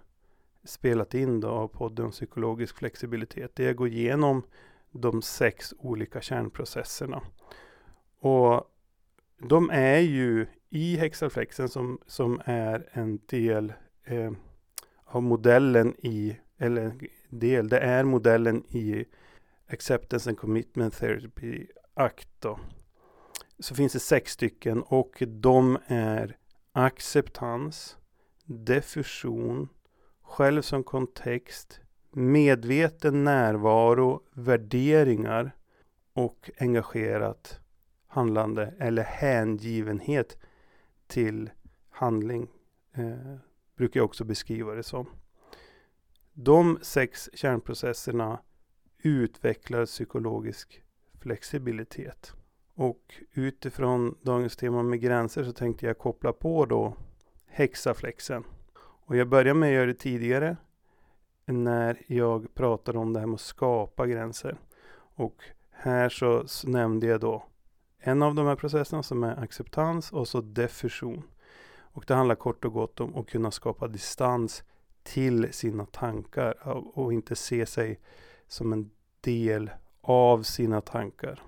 spelat 0.64 1.14
in 1.14 1.40
då 1.40 1.48
av 1.48 1.68
podden 1.68 2.12
Psykologisk 2.12 2.78
flexibilitet. 2.78 3.56
Där 3.56 3.64
jag 3.66 3.76
går 3.76 3.88
igenom 3.88 4.44
de 4.92 5.22
sex 5.22 5.74
olika 5.78 6.22
kärnprocesserna. 6.22 7.22
Och 8.20 8.64
de 9.38 9.70
är 9.70 10.00
ju 10.00 10.48
i 10.70 10.96
hexaflexen 10.96 11.70
som, 11.70 12.00
som 12.06 12.42
är 12.46 12.90
en 12.92 13.20
del 13.26 13.74
eh, 14.04 14.32
av 15.06 15.24
modellen 15.24 15.96
i, 15.98 16.38
eller 16.58 16.92
del, 17.30 17.70
det 17.70 17.80
är 17.80 18.04
modellen 18.04 18.64
i 18.70 19.06
Acceptance 19.68 20.30
and 20.30 20.38
Commitment 20.38 20.98
Therapy 20.98 21.68
Act 21.94 22.30
då. 22.40 22.60
Så 23.60 23.76
finns 23.76 23.94
det 23.94 24.00
sex 24.00 24.32
stycken 24.32 24.82
och 24.82 25.24
de 25.28 25.78
är 25.88 26.38
acceptans, 26.72 27.98
diffusion, 28.46 29.70
själv 30.22 30.62
som 30.62 30.84
kontext, 30.84 31.80
medveten 32.12 33.24
närvaro, 33.24 34.24
värderingar 34.34 35.52
och 36.14 36.52
engagerat 36.60 37.60
handlande 38.08 38.74
eller 38.80 39.04
hängivenhet 39.04 40.38
till 41.08 41.50
handling. 41.90 42.48
Eh, 42.94 43.36
brukar 43.76 44.00
jag 44.00 44.06
också 44.06 44.24
beskriva 44.24 44.74
det 44.74 44.84
som. 44.84 45.10
De 46.40 46.80
sex 46.82 47.30
kärnprocesserna 47.34 48.40
utvecklar 48.98 49.86
psykologisk 49.86 50.84
flexibilitet. 51.20 52.34
Och 52.74 53.14
utifrån 53.34 54.18
dagens 54.22 54.56
tema 54.56 54.84
med 54.84 55.02
gränser 55.02 55.44
så 55.44 55.52
tänkte 55.52 55.86
jag 55.86 55.98
koppla 55.98 56.34
på 56.34 56.66
då 56.66 56.94
hexaflexen. 57.46 58.44
Och 58.80 59.16
jag 59.16 59.30
började 59.30 59.60
med 59.60 59.70
att 59.70 59.74
göra 59.74 59.86
det 59.86 59.94
tidigare 59.94 60.58
när 61.46 62.02
jag 62.08 62.54
pratade 62.54 63.00
om 63.00 63.14
det 63.14 63.20
här 63.20 63.28
med 63.28 63.36
att 63.36 63.42
skapa 63.42 64.08
gränser. 64.08 64.58
Och 64.94 65.44
här 65.72 66.10
så 66.10 66.46
nämnde 66.68 67.08
jag 67.08 67.20
då 67.20 67.46
en 68.00 68.24
av 68.24 68.36
de 68.36 68.46
här 68.46 68.56
processerna 68.56 69.04
som 69.04 69.24
är 69.24 69.44
acceptans 69.44 70.12
och 70.12 70.28
så 70.28 70.42
diffusion. 70.42 71.24
Och 71.80 72.04
det 72.08 72.14
handlar 72.14 72.36
kort 72.36 72.66
och 72.66 72.74
gott 72.74 73.00
om 73.00 73.16
att 73.16 73.28
kunna 73.28 73.52
skapa 73.52 73.88
distans 73.88 74.64
till 75.14 75.54
sina 75.54 75.86
tankar 75.86 76.68
och 76.98 77.14
inte 77.14 77.36
se 77.36 77.66
sig 77.66 78.00
som 78.48 78.74
en 78.74 78.90
del 79.22 79.70
av 80.02 80.44
sina 80.44 80.82
tankar. 80.82 81.44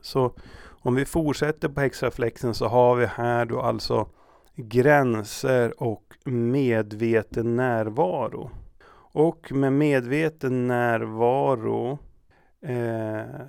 Så 0.00 0.34
om 0.82 0.94
vi 0.94 1.04
fortsätter 1.04 1.68
på 1.68 1.80
extraflexen 1.80 2.54
så 2.54 2.66
har 2.66 2.96
vi 2.96 3.06
här 3.06 3.44
då 3.44 3.60
alltså 3.60 4.08
gränser 4.56 5.82
och 5.82 6.16
medveten 6.24 7.56
närvaro. 7.56 8.50
Och 9.12 9.52
med 9.52 9.72
medveten 9.72 10.66
närvaro 10.66 11.98
eh, 12.62 13.46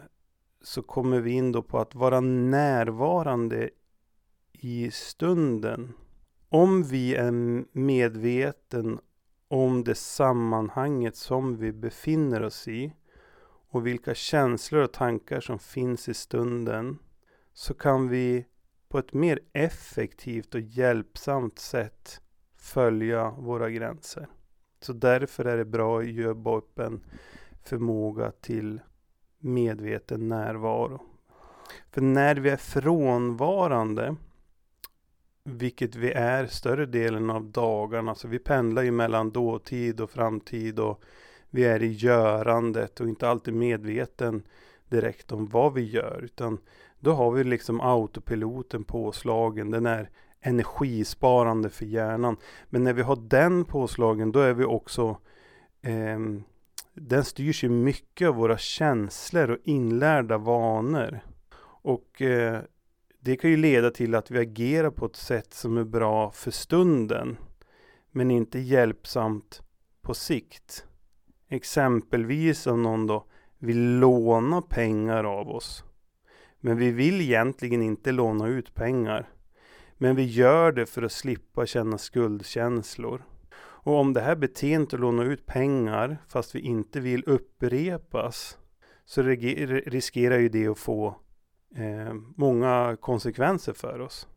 så 0.62 0.82
kommer 0.82 1.20
vi 1.20 1.32
in 1.32 1.52
då 1.52 1.62
på 1.62 1.80
att 1.80 1.96
vara 1.96 2.20
närvarande 2.20 3.70
i 4.64 4.92
stunden. 4.92 5.94
Om 6.50 6.84
vi 6.84 7.16
är 7.16 7.32
medveten 7.78 9.00
om 9.48 9.84
det 9.84 9.96
sammanhanget 9.96 11.16
som 11.16 11.58
vi 11.58 11.72
befinner 11.72 12.44
oss 12.44 12.68
i 12.68 12.94
och 13.70 13.88
vilka 13.88 14.16
känslor 14.16 14.84
och 14.84 14.94
tankar 14.94 15.40
som 15.40 15.60
finns 15.60 16.10
i 16.10 16.14
stunden 16.14 17.00
så 17.54 17.74
kan 17.74 18.10
vi 18.10 18.46
på 18.90 19.00
ett 19.00 19.14
mer 19.14 19.40
effektivt 19.54 20.56
och 20.56 20.62
hjälpsamt 20.62 21.60
sätt 21.60 22.22
följa 22.56 23.32
våra 23.32 23.70
gränser. 23.70 24.28
Så 24.82 24.94
därför 24.94 25.46
är 25.46 25.58
det 25.58 25.66
bra 25.66 26.00
att 26.00 26.12
jobba 26.12 26.58
upp 26.58 26.80
en 26.80 27.04
förmåga 27.64 28.32
till 28.32 28.82
medveten 29.40 30.30
närvaro. 30.30 31.02
För 31.92 32.02
när 32.02 32.36
vi 32.36 32.50
är 32.50 32.58
frånvarande, 32.58 34.16
vilket 35.44 35.96
vi 35.96 36.12
är 36.12 36.46
större 36.46 36.86
delen 36.86 37.30
av 37.30 37.46
dagarna, 37.46 38.16
så 38.16 38.28
vi 38.28 38.40
pendlar 38.40 38.82
ju 38.82 38.92
mellan 38.92 39.32
dåtid 39.32 40.02
och 40.02 40.10
framtid 40.10 40.80
och 40.80 41.04
vi 41.50 41.64
är 41.64 41.84
i 41.84 41.92
görandet 41.92 43.00
och 43.00 43.08
inte 43.08 43.30
alltid 43.30 43.54
medveten 43.54 44.44
direkt 44.90 45.32
om 45.32 45.48
vad 45.48 45.74
vi 45.74 45.82
gör, 45.82 46.22
utan 46.24 46.58
då 47.00 47.12
har 47.12 47.32
vi 47.32 47.44
liksom 47.44 47.82
autopiloten 47.82 48.84
påslagen. 48.84 49.72
Den 49.72 49.86
är 49.86 50.10
energisparande 50.42 51.70
för 51.70 51.86
hjärnan. 51.86 52.38
Men 52.70 52.84
när 52.84 52.94
vi 52.94 53.02
har 53.02 53.16
den 53.16 53.66
påslagen, 53.66 54.32
då 54.32 54.40
är 54.40 54.54
vi 54.54 54.66
också 54.66 55.18
eh, 55.82 56.20
den 56.94 57.24
styrs 57.24 57.64
ju 57.64 57.70
mycket 57.70 58.28
av 58.28 58.36
våra 58.36 58.58
känslor 58.58 59.50
och 59.50 59.58
inlärda 59.64 60.38
vanor. 60.38 61.20
Och 61.84 62.22
eh, 62.22 62.62
det 63.24 63.36
kan 63.36 63.50
ju 63.50 63.58
leda 63.58 63.92
till 63.92 64.16
att 64.16 64.32
vi 64.32 64.40
agerar 64.40 64.92
på 64.92 65.06
ett 65.06 65.16
sätt 65.16 65.54
som 65.54 65.78
är 65.78 65.84
bra 65.84 66.32
för 66.32 66.52
stunden. 66.52 67.38
Men 68.12 68.32
inte 68.32 68.60
hjälpsamt 68.60 69.62
på 70.02 70.14
sikt. 70.14 70.86
Exempelvis 71.50 72.68
om 72.68 72.84
någon 72.84 73.08
då 73.08 73.26
vill 73.58 74.00
låna 74.00 74.62
pengar 74.62 75.24
av 75.24 75.50
oss. 75.50 75.84
Men 76.60 76.78
vi 76.78 76.92
vill 76.92 77.22
egentligen 77.22 77.82
inte 77.82 78.12
låna 78.12 78.48
ut 78.48 78.74
pengar. 78.74 79.30
Men 79.98 80.16
vi 80.16 80.24
gör 80.24 80.72
det 80.72 80.86
för 80.86 81.04
att 81.04 81.12
slippa 81.12 81.66
känna 81.66 81.98
skuldkänslor. 81.98 83.24
Och 83.54 83.96
om 83.96 84.14
det 84.14 84.22
här 84.22 84.36
beteendet 84.36 84.94
att 84.94 85.00
låna 85.00 85.24
ut 85.24 85.46
pengar 85.46 86.18
fast 86.28 86.56
vi 86.56 86.60
inte 86.60 87.00
vill 87.00 87.24
upprepas 87.28 88.58
så 89.06 89.22
riskerar 89.22 90.38
ju 90.38 90.50
det 90.50 90.68
att 90.68 90.80
få 90.80 91.16
eh, 91.76 92.14
många 92.36 92.98
konsekvenser 93.02 93.74
för 93.74 94.00
oss. 94.00 94.28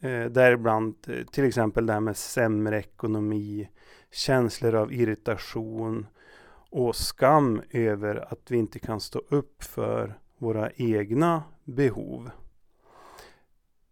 Eh, 0.00 0.24
däribland 0.24 0.94
eh, 1.06 1.24
till 1.24 1.44
exempel 1.44 1.86
det 1.86 1.92
här 1.92 2.00
med 2.00 2.16
sämre 2.16 2.78
ekonomi, 2.78 3.68
känslor 4.10 4.74
av 4.74 4.92
irritation 4.92 6.06
och 6.70 6.96
skam 6.96 7.62
över 7.70 8.32
att 8.32 8.50
vi 8.50 8.56
inte 8.56 8.78
kan 8.78 9.00
stå 9.00 9.18
upp 9.28 9.62
för 9.62 10.18
våra 10.38 10.70
egna 10.70 11.42
behov. 11.64 12.30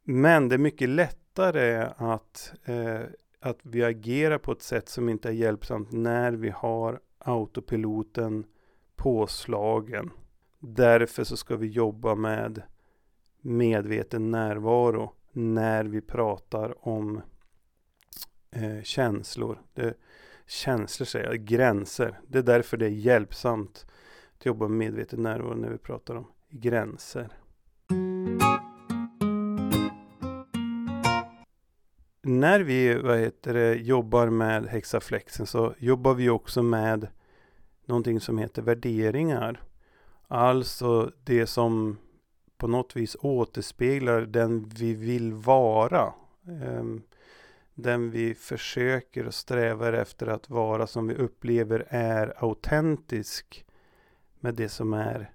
Men 0.04 0.48
det 0.48 0.56
är 0.56 0.58
mycket 0.58 0.88
lättare 0.88 1.88
att, 1.96 2.52
eh, 2.64 3.00
att 3.40 3.58
vi 3.62 3.84
agerar 3.84 4.38
på 4.38 4.52
ett 4.52 4.62
sätt 4.62 4.88
som 4.88 5.08
inte 5.08 5.28
är 5.28 5.32
hjälpsamt 5.32 5.92
när 5.92 6.32
vi 6.32 6.50
har 6.50 7.00
autopiloten 7.18 8.44
påslagen. 8.96 10.10
Därför 10.58 11.24
så 11.24 11.36
ska 11.36 11.56
vi 11.56 11.66
jobba 11.66 12.14
med 12.14 12.62
medveten 13.40 14.30
närvaro 14.30 15.12
när 15.32 15.84
vi 15.84 16.00
pratar 16.00 16.88
om 16.88 17.20
eh, 18.50 18.82
känslor. 18.82 19.62
Det, 19.74 19.94
känslor 20.46 21.06
säger 21.06 21.26
jag, 21.26 21.44
gränser. 21.44 22.20
Det 22.26 22.38
är 22.38 22.42
därför 22.42 22.76
det 22.76 22.86
är 22.86 22.90
hjälpsamt 22.90 23.86
att 24.38 24.46
jobba 24.46 24.68
med 24.68 24.78
medveten 24.78 25.22
närvaro 25.22 25.54
när 25.54 25.70
vi 25.70 25.78
pratar 25.78 26.14
om 26.14 26.26
gränser. 26.50 27.28
När 32.22 32.60
vi 32.60 32.94
vad 32.94 33.18
heter 33.18 33.54
det, 33.54 33.74
jobbar 33.74 34.30
med 34.30 34.66
hexaflexen 34.66 35.46
så 35.46 35.74
jobbar 35.78 36.14
vi 36.14 36.28
också 36.28 36.62
med 36.62 37.08
någonting 37.86 38.20
som 38.20 38.38
heter 38.38 38.62
värderingar. 38.62 39.62
Alltså 40.28 41.12
det 41.24 41.46
som 41.46 41.96
på 42.58 42.66
något 42.66 42.96
vis 42.96 43.16
återspeglar 43.20 44.20
den 44.20 44.68
vi 44.68 44.94
vill 44.94 45.32
vara. 45.32 46.12
Ehm, 46.48 47.02
den 47.74 48.10
vi 48.10 48.34
försöker 48.34 49.26
och 49.26 49.34
strävar 49.34 49.92
efter 49.92 50.26
att 50.26 50.50
vara 50.50 50.86
som 50.86 51.06
vi 51.06 51.14
upplever 51.14 51.86
är 51.88 52.34
autentisk 52.36 53.66
med 54.40 54.54
det 54.54 54.68
som 54.68 54.92
är 54.92 55.32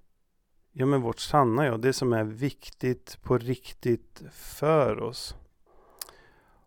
ja, 0.72 0.86
men 0.86 1.02
vårt 1.02 1.20
sanna 1.20 1.66
jag, 1.66 1.82
det 1.82 1.94
som 1.94 2.14
är 2.14 2.24
viktigt 2.24 3.18
på 3.22 3.38
riktigt 3.38 4.24
för 4.32 5.00
oss. 5.00 5.36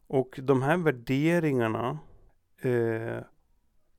Och 0.06 0.40
de 0.42 0.62
här 0.62 0.76
värderingarna 0.76 1.98
eh, 2.60 3.18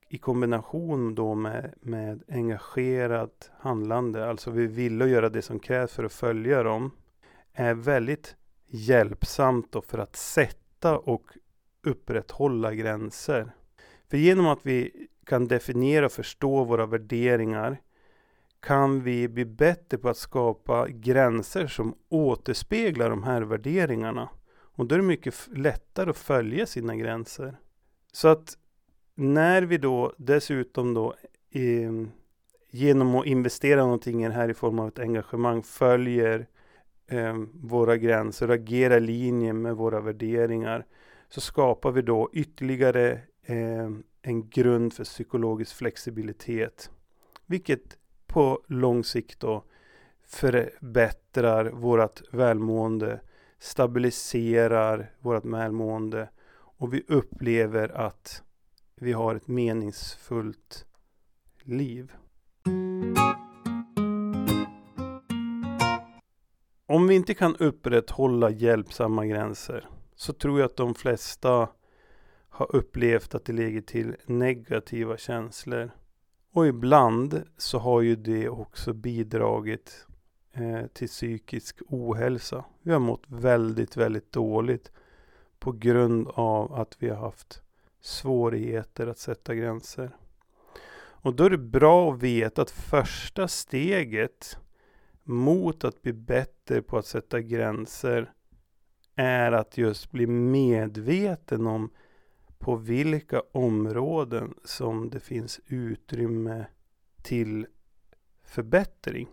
i 0.09 0.17
kombination 0.17 1.15
då 1.15 1.35
med, 1.35 1.73
med 1.81 2.23
engagerat 2.27 3.51
handlande, 3.59 4.29
alltså 4.29 4.51
vi 4.51 4.67
vill 4.67 5.01
göra 5.01 5.29
det 5.29 5.41
som 5.41 5.59
krävs 5.59 5.93
för 5.93 6.03
att 6.03 6.13
följa 6.13 6.63
dem, 6.63 6.91
är 7.53 7.73
väldigt 7.73 8.35
hjälpsamt 8.67 9.71
då 9.71 9.81
för 9.81 9.97
att 9.97 10.15
sätta 10.15 10.97
och 10.97 11.23
upprätthålla 11.83 12.73
gränser. 12.73 13.51
För 14.09 14.17
genom 14.17 14.47
att 14.47 14.59
vi 14.63 15.07
kan 15.25 15.47
definiera 15.47 16.05
och 16.05 16.11
förstå 16.11 16.63
våra 16.63 16.85
värderingar 16.85 17.81
kan 18.59 19.03
vi 19.03 19.27
bli 19.27 19.45
bättre 19.45 19.97
på 19.97 20.09
att 20.09 20.17
skapa 20.17 20.87
gränser 20.89 21.67
som 21.67 21.95
återspeglar 22.09 23.09
de 23.09 23.23
här 23.23 23.41
värderingarna. 23.41 24.29
Och 24.49 24.85
då 24.85 24.95
är 24.95 24.99
det 24.99 25.05
mycket 25.05 25.47
lättare 25.51 26.09
att 26.09 26.17
följa 26.17 26.65
sina 26.65 26.95
gränser. 26.95 27.57
Så 28.11 28.27
att 28.27 28.57
när 29.19 29.62
vi 29.62 29.77
då 29.77 30.13
dessutom 30.17 30.93
då 30.93 31.13
eh, 31.51 31.91
genom 32.69 33.15
att 33.15 33.25
investera 33.25 33.84
någonting 33.84 34.23
i 34.23 34.27
det 34.27 34.34
här 34.34 34.49
i 34.49 34.53
form 34.53 34.80
av 34.80 34.88
ett 34.88 34.99
engagemang 34.99 35.63
följer 35.63 36.47
eh, 37.08 37.36
våra 37.53 37.97
gränser 37.97 38.47
och 38.47 38.56
agerar 38.56 38.97
i 38.97 38.99
linje 38.99 39.53
med 39.53 39.75
våra 39.75 40.01
värderingar 40.01 40.86
så 41.30 41.41
skapar 41.41 41.91
vi 41.91 42.01
då 42.01 42.30
ytterligare 42.34 43.12
eh, 43.43 43.89
en 44.21 44.49
grund 44.49 44.93
för 44.93 45.03
psykologisk 45.03 45.75
flexibilitet. 45.75 46.91
Vilket 47.45 47.97
på 48.27 48.62
lång 48.67 49.03
sikt 49.03 49.39
då 49.39 49.63
förbättrar 50.25 51.65
vårt 51.65 52.21
välmående, 52.34 53.19
stabiliserar 53.60 55.12
vårt 55.19 55.45
välmående 55.45 56.30
och 56.53 56.93
vi 56.93 57.03
upplever 57.08 57.89
att 57.89 58.43
vi 58.99 59.13
har 59.13 59.36
ett 59.36 59.47
meningsfullt 59.47 60.86
liv. 61.63 62.13
Om 66.86 67.07
vi 67.07 67.15
inte 67.15 67.33
kan 67.33 67.55
upprätthålla 67.55 68.49
hjälpsamma 68.49 69.25
gränser 69.25 69.89
så 70.15 70.33
tror 70.33 70.60
jag 70.60 70.65
att 70.65 70.75
de 70.75 70.95
flesta 70.95 71.69
har 72.49 72.75
upplevt 72.75 73.36
att 73.36 73.45
det 73.45 73.53
ligger 73.53 73.81
till 73.81 74.15
negativa 74.25 75.17
känslor. 75.17 75.91
Och 76.53 76.67
ibland 76.67 77.43
så 77.57 77.79
har 77.79 78.01
ju 78.01 78.15
det 78.15 78.49
också 78.49 78.93
bidragit 78.93 80.05
eh, 80.53 80.88
till 80.93 81.07
psykisk 81.07 81.81
ohälsa. 81.88 82.65
Vi 82.81 82.91
har 82.91 82.99
mått 82.99 83.23
väldigt, 83.27 83.97
väldigt 83.97 84.31
dåligt 84.31 84.91
på 85.60 85.71
grund 85.71 86.27
av 86.27 86.73
att 86.73 86.95
vi 86.99 87.10
har 87.10 87.17
haft 87.17 87.62
svårigheter 88.01 89.07
att 89.07 89.17
sätta 89.17 89.55
gränser. 89.55 90.15
Och 90.99 91.36
då 91.36 91.43
är 91.43 91.49
det 91.49 91.57
bra 91.57 92.13
att 92.13 92.23
veta 92.23 92.62
att 92.62 92.71
första 92.71 93.47
steget 93.47 94.57
mot 95.23 95.83
att 95.83 96.01
bli 96.01 96.13
bättre 96.13 96.81
på 96.81 96.97
att 96.97 97.05
sätta 97.05 97.41
gränser 97.41 98.33
är 99.15 99.51
att 99.51 99.77
just 99.77 100.12
bli 100.12 100.27
medveten 100.27 101.67
om 101.67 101.89
på 102.57 102.75
vilka 102.75 103.41
områden 103.51 104.53
som 104.63 105.10
det 105.10 105.19
finns 105.19 105.60
utrymme 105.65 106.65
till 107.21 107.67
förbättring. 108.43 109.27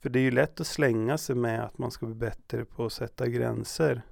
För 0.00 0.10
det 0.10 0.18
är 0.18 0.22
ju 0.22 0.30
lätt 0.30 0.60
att 0.60 0.66
slänga 0.66 1.18
sig 1.18 1.36
med 1.36 1.64
att 1.64 1.78
man 1.78 1.90
ska 1.90 2.06
bli 2.06 2.14
bättre 2.14 2.64
på 2.64 2.84
att 2.84 2.92
sätta 2.92 3.28
gränser. 3.28 4.02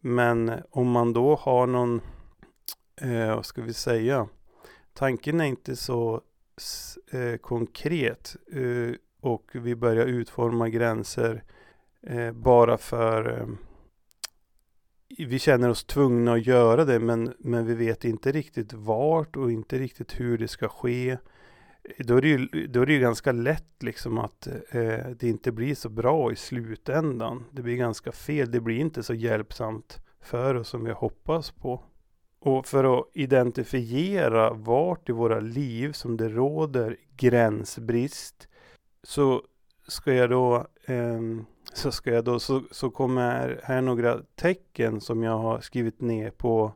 Men 0.00 0.52
om 0.70 0.90
man 0.90 1.12
då 1.12 1.34
har 1.36 1.66
någon, 1.66 2.00
eh, 3.02 3.34
vad 3.36 3.46
ska 3.46 3.62
vi 3.62 3.72
säga, 3.72 4.28
tanken 4.94 5.40
är 5.40 5.44
inte 5.44 5.76
så 5.76 6.20
eh, 7.12 7.36
konkret 7.36 8.36
eh, 8.52 8.94
och 9.20 9.50
vi 9.52 9.76
börjar 9.76 10.06
utforma 10.06 10.68
gränser 10.68 11.44
eh, 12.02 12.32
bara 12.32 12.78
för 12.78 13.40
eh, 13.40 13.46
vi 15.18 15.38
känner 15.38 15.68
oss 15.68 15.84
tvungna 15.84 16.32
att 16.32 16.46
göra 16.46 16.84
det 16.84 16.98
men, 16.98 17.34
men 17.38 17.66
vi 17.66 17.74
vet 17.74 18.04
inte 18.04 18.32
riktigt 18.32 18.72
vart 18.72 19.36
och 19.36 19.52
inte 19.52 19.78
riktigt 19.78 20.20
hur 20.20 20.38
det 20.38 20.48
ska 20.48 20.68
ske. 20.68 21.18
då 21.98 22.16
är 22.16 22.20
det 22.20 22.28
ju, 22.28 22.66
då 22.66 22.82
är 22.82 22.86
det 22.86 22.92
ju 22.92 23.00
ganska 23.00 23.32
lätt 23.32 23.82
liksom 23.82 24.18
att 24.18 24.46
eh, 24.46 25.06
det 25.18 25.22
inte 25.22 25.52
blir 25.52 25.74
så 25.74 25.88
bra 25.88 26.32
i 26.32 26.36
slutändan. 26.36 27.44
Det 27.50 27.62
blir 27.62 27.76
ganska 27.76 28.12
fel. 28.12 28.50
Det 28.50 28.60
blir 28.60 28.78
inte 28.78 29.02
så 29.02 29.14
hjälpsamt 29.14 29.98
för 30.20 30.54
oss 30.54 30.68
som 30.68 30.84
vi 30.84 30.92
hoppas 30.92 31.50
på. 31.50 31.82
Och 32.44 32.66
för 32.66 32.98
att 32.98 33.06
identifiera 33.12 34.52
vart 34.52 35.08
i 35.08 35.12
våra 35.12 35.40
liv 35.40 35.92
som 35.92 36.16
det 36.16 36.28
råder 36.28 36.96
gränsbrist 37.16 38.48
så 39.02 39.42
ska 39.88 40.14
jag 40.14 40.30
då 40.30 40.66
eh, 40.84 41.20
så 41.72 41.92
ska 41.92 42.10
jag 42.10 42.24
då 42.24 42.40
så, 42.40 42.62
så 42.70 42.90
kommer 42.90 43.60
här 43.64 43.80
några 43.80 44.20
tecken 44.34 45.00
som 45.00 45.22
jag 45.22 45.38
har 45.38 45.60
skrivit 45.60 46.00
ner 46.00 46.30
på 46.30 46.72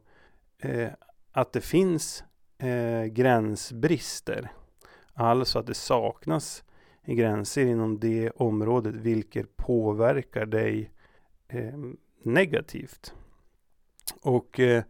eh, 0.59 0.89
att 1.33 1.53
det 1.53 1.61
finns 1.61 2.25
eh, 2.59 3.05
gränsbrister. 3.05 4.53
Alltså 5.15 5.59
att 5.59 5.67
det 5.67 5.75
saknas 5.75 6.65
gränser 7.07 7.67
inom 7.67 7.99
det 7.99 8.31
området 8.31 8.95
vilket 8.95 9.57
påverkar 9.57 10.47
dig 10.47 10.91
eh, 11.49 11.79
negativt. 12.23 13.15
Och 14.23 14.61
eh, 14.61 14.85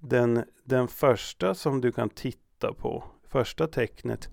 den, 0.00 0.44
den 0.64 0.88
första 0.88 1.54
som 1.54 1.80
du 1.80 1.92
kan 1.92 2.10
titta 2.10 2.74
på, 2.74 3.04
första 3.28 3.66
tecknet, 3.66 4.28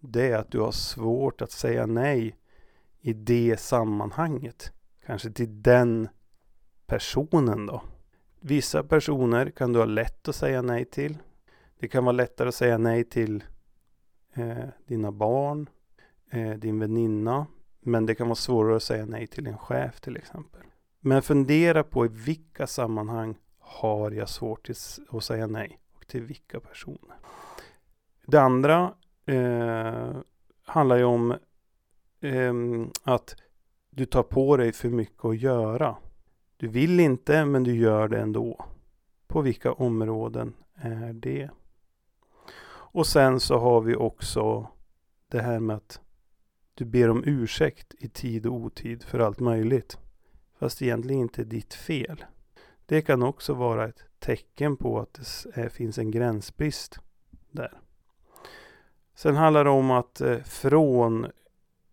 det 0.00 0.30
är 0.30 0.38
att 0.38 0.50
du 0.50 0.60
har 0.60 0.72
svårt 0.72 1.42
att 1.42 1.50
säga 1.50 1.86
nej 1.86 2.36
i 3.00 3.12
det 3.12 3.60
sammanhanget. 3.60 4.72
Kanske 5.06 5.30
till 5.30 5.62
den 5.62 6.08
personen 6.86 7.66
då. 7.66 7.82
Vissa 8.40 8.82
personer 8.82 9.50
kan 9.50 9.72
du 9.72 9.78
ha 9.78 9.86
lätt 9.86 10.28
att 10.28 10.36
säga 10.36 10.62
nej 10.62 10.84
till. 10.84 11.18
Det 11.78 11.88
kan 11.88 12.04
vara 12.04 12.12
lättare 12.12 12.48
att 12.48 12.54
säga 12.54 12.78
nej 12.78 13.04
till 13.04 13.44
eh, 14.34 14.68
dina 14.86 15.12
barn, 15.12 15.68
eh, 16.30 16.50
din 16.50 16.78
väninna. 16.78 17.46
Men 17.80 18.06
det 18.06 18.14
kan 18.14 18.26
vara 18.28 18.34
svårare 18.34 18.76
att 18.76 18.82
säga 18.82 19.06
nej 19.06 19.26
till 19.26 19.46
en 19.46 19.58
chef 19.58 20.00
till 20.00 20.16
exempel. 20.16 20.60
Men 21.00 21.22
fundera 21.22 21.84
på 21.84 22.06
i 22.06 22.08
vilka 22.08 22.66
sammanhang 22.66 23.38
har 23.68 24.10
jag 24.10 24.28
svårt 24.28 24.70
att 25.10 25.24
säga 25.24 25.46
nej 25.46 25.80
och 25.94 26.06
till 26.06 26.22
vilka 26.22 26.60
personer. 26.60 27.16
Det 28.26 28.40
andra 28.40 28.94
eh, 29.26 30.16
handlar 30.62 30.96
ju 30.96 31.04
om 31.04 31.30
eh, 32.20 32.54
att 33.02 33.36
du 33.90 34.06
tar 34.06 34.22
på 34.22 34.56
dig 34.56 34.72
för 34.72 34.88
mycket 34.88 35.24
att 35.24 35.38
göra. 35.38 35.96
Du 36.56 36.68
vill 36.68 37.00
inte 37.00 37.44
men 37.44 37.64
du 37.64 37.76
gör 37.76 38.08
det 38.08 38.20
ändå. 38.20 38.64
På 39.26 39.40
vilka 39.40 39.72
områden 39.72 40.54
är 40.74 41.12
det? 41.12 41.50
Och 42.70 43.06
sen 43.06 43.40
så 43.40 43.58
har 43.58 43.80
vi 43.80 43.96
också 43.96 44.68
det 45.28 45.40
här 45.40 45.60
med 45.60 45.76
att 45.76 46.00
du 46.74 46.84
ber 46.84 47.10
om 47.10 47.22
ursäkt 47.26 47.94
i 47.98 48.08
tid 48.08 48.46
och 48.46 48.52
otid 48.52 49.02
för 49.04 49.18
allt 49.18 49.40
möjligt. 49.40 49.98
Fast 50.58 50.82
egentligen 50.82 51.20
inte 51.20 51.44
ditt 51.44 51.74
fel. 51.74 52.24
Det 52.88 53.02
kan 53.02 53.22
också 53.22 53.54
vara 53.54 53.88
ett 53.88 54.04
tecken 54.18 54.76
på 54.76 55.00
att 55.00 55.20
det 55.54 55.62
eh, 55.62 55.68
finns 55.68 55.98
en 55.98 56.10
gränsbrist 56.10 56.98
där. 57.50 57.80
Sen 59.14 59.36
handlar 59.36 59.64
det 59.64 59.70
om 59.70 59.90
att 59.90 60.20
eh, 60.20 60.38
från, 60.38 61.26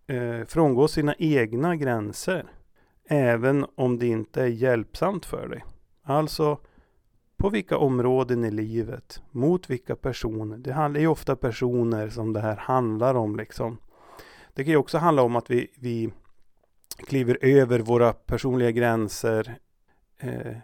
eh, 0.08 0.46
frångå 0.48 0.88
sina 0.88 1.16
egna 1.18 1.76
gränser. 1.76 2.46
Även 3.10 3.66
om 3.76 4.00
det 4.00 4.08
inte 4.08 4.42
är 4.42 4.48
hjälpsamt 4.48 5.26
för 5.26 5.48
dig. 5.48 5.64
Alltså 6.04 6.60
på 7.38 7.50
vilka 7.50 7.78
områden 7.78 8.44
i 8.44 8.52
livet, 8.52 9.22
mot 9.32 9.70
vilka 9.70 9.96
personer. 9.96 10.58
Det 10.58 10.72
är 10.72 11.00
ju 11.00 11.08
ofta 11.08 11.36
personer 11.36 12.10
som 12.10 12.34
det 12.34 12.42
här 12.42 12.56
handlar 12.56 13.16
om 13.16 13.36
liksom. 13.36 13.78
Det 14.54 14.64
kan 14.64 14.72
ju 14.72 14.78
också 14.78 14.98
handla 14.98 15.22
om 15.22 15.36
att 15.36 15.50
vi, 15.50 15.72
vi 15.80 16.12
kliver 16.98 17.38
över 17.42 17.80
våra 17.80 18.14
personliga 18.14 18.72
gränser. 18.72 19.58
Eh, 20.18 20.58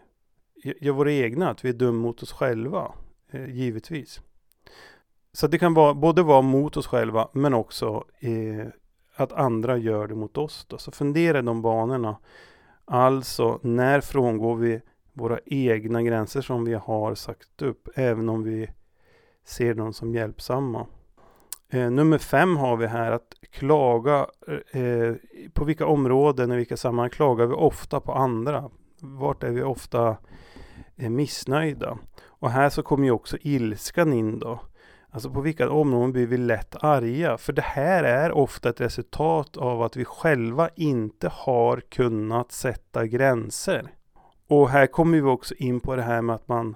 gör 0.64 0.92
våra 0.92 1.12
egna, 1.12 1.50
att 1.50 1.66
vi 1.66 1.70
är 1.70 1.74
dum 1.74 1.96
mot 1.96 2.24
oss 2.24 2.32
själva. 2.32 2.92
Eh, 3.32 3.50
givetvis. 3.50 4.22
Så 5.34 5.48
det 5.48 5.60
kan 5.60 5.74
vara, 5.74 5.94
både 5.94 6.24
vara 6.24 6.42
mot 6.42 6.78
oss 6.78 6.88
själva 6.88 7.30
men 7.34 7.54
också 7.54 8.04
eh, 8.20 8.68
att 9.16 9.32
andra 9.32 9.78
gör 9.78 10.08
det 10.08 10.16
mot 10.16 10.38
oss. 10.38 10.66
Då. 10.70 10.78
Så 10.78 10.92
fundera 10.92 11.40
i 11.40 11.42
de 11.42 11.62
banorna. 11.62 12.18
Alltså, 12.86 13.60
när 13.62 14.02
frångår 14.02 14.56
vi 14.56 14.82
våra 15.14 15.40
egna 15.46 16.04
gränser 16.04 16.42
som 16.42 16.66
vi 16.66 16.74
har 16.74 17.16
sagt 17.16 17.62
upp, 17.62 17.90
även 17.96 18.30
om 18.30 18.44
vi 18.44 18.70
ser 19.46 19.74
dem 19.74 19.94
som 19.94 20.14
hjälpsamma. 20.14 20.86
Eh, 21.70 21.92
nummer 21.92 22.18
fem 22.18 22.58
har 22.58 22.78
vi 22.78 22.88
här 22.88 23.12
att 23.12 23.34
klaga, 23.52 24.28
eh, 24.72 25.16
på 25.54 25.66
vilka 25.66 25.86
områden 25.86 26.52
och 26.52 26.58
vilka 26.58 26.78
sammanhang 26.78 27.10
klagar 27.10 27.46
vi 27.46 27.54
ofta 27.54 28.00
på 28.00 28.14
andra? 28.14 28.70
Vart 29.00 29.44
är 29.44 29.52
vi 29.52 29.64
ofta 29.64 30.18
är 31.06 31.10
missnöjda? 31.10 31.98
Och 32.24 32.52
här 32.52 32.70
så 32.70 32.84
kommer 32.84 33.06
ju 33.06 33.12
också 33.12 33.38
ilskan 33.42 34.14
in 34.14 34.40
då. 34.40 34.60
Alltså 35.10 35.30
på 35.30 35.42
vilka 35.42 35.70
områden 35.70 36.12
blir 36.12 36.28
vi 36.28 36.38
lätt 36.38 36.76
arga? 36.84 37.38
För 37.38 37.54
det 37.54 37.62
här 37.62 38.04
är 38.04 38.32
ofta 38.32 38.70
ett 38.70 38.82
resultat 38.82 39.58
av 39.58 39.82
att 39.82 39.96
vi 39.96 40.06
själva 40.06 40.70
inte 40.76 41.30
har 41.34 41.80
kunnat 41.80 42.52
sätta 42.52 43.06
gränser. 43.06 43.92
Och 44.48 44.70
här 44.70 44.88
kommer 44.88 45.18
vi 45.18 45.24
också 45.24 45.56
in 45.56 45.80
på 45.80 45.96
det 45.96 46.02
här 46.02 46.22
med 46.22 46.36
att 46.36 46.48
man 46.48 46.76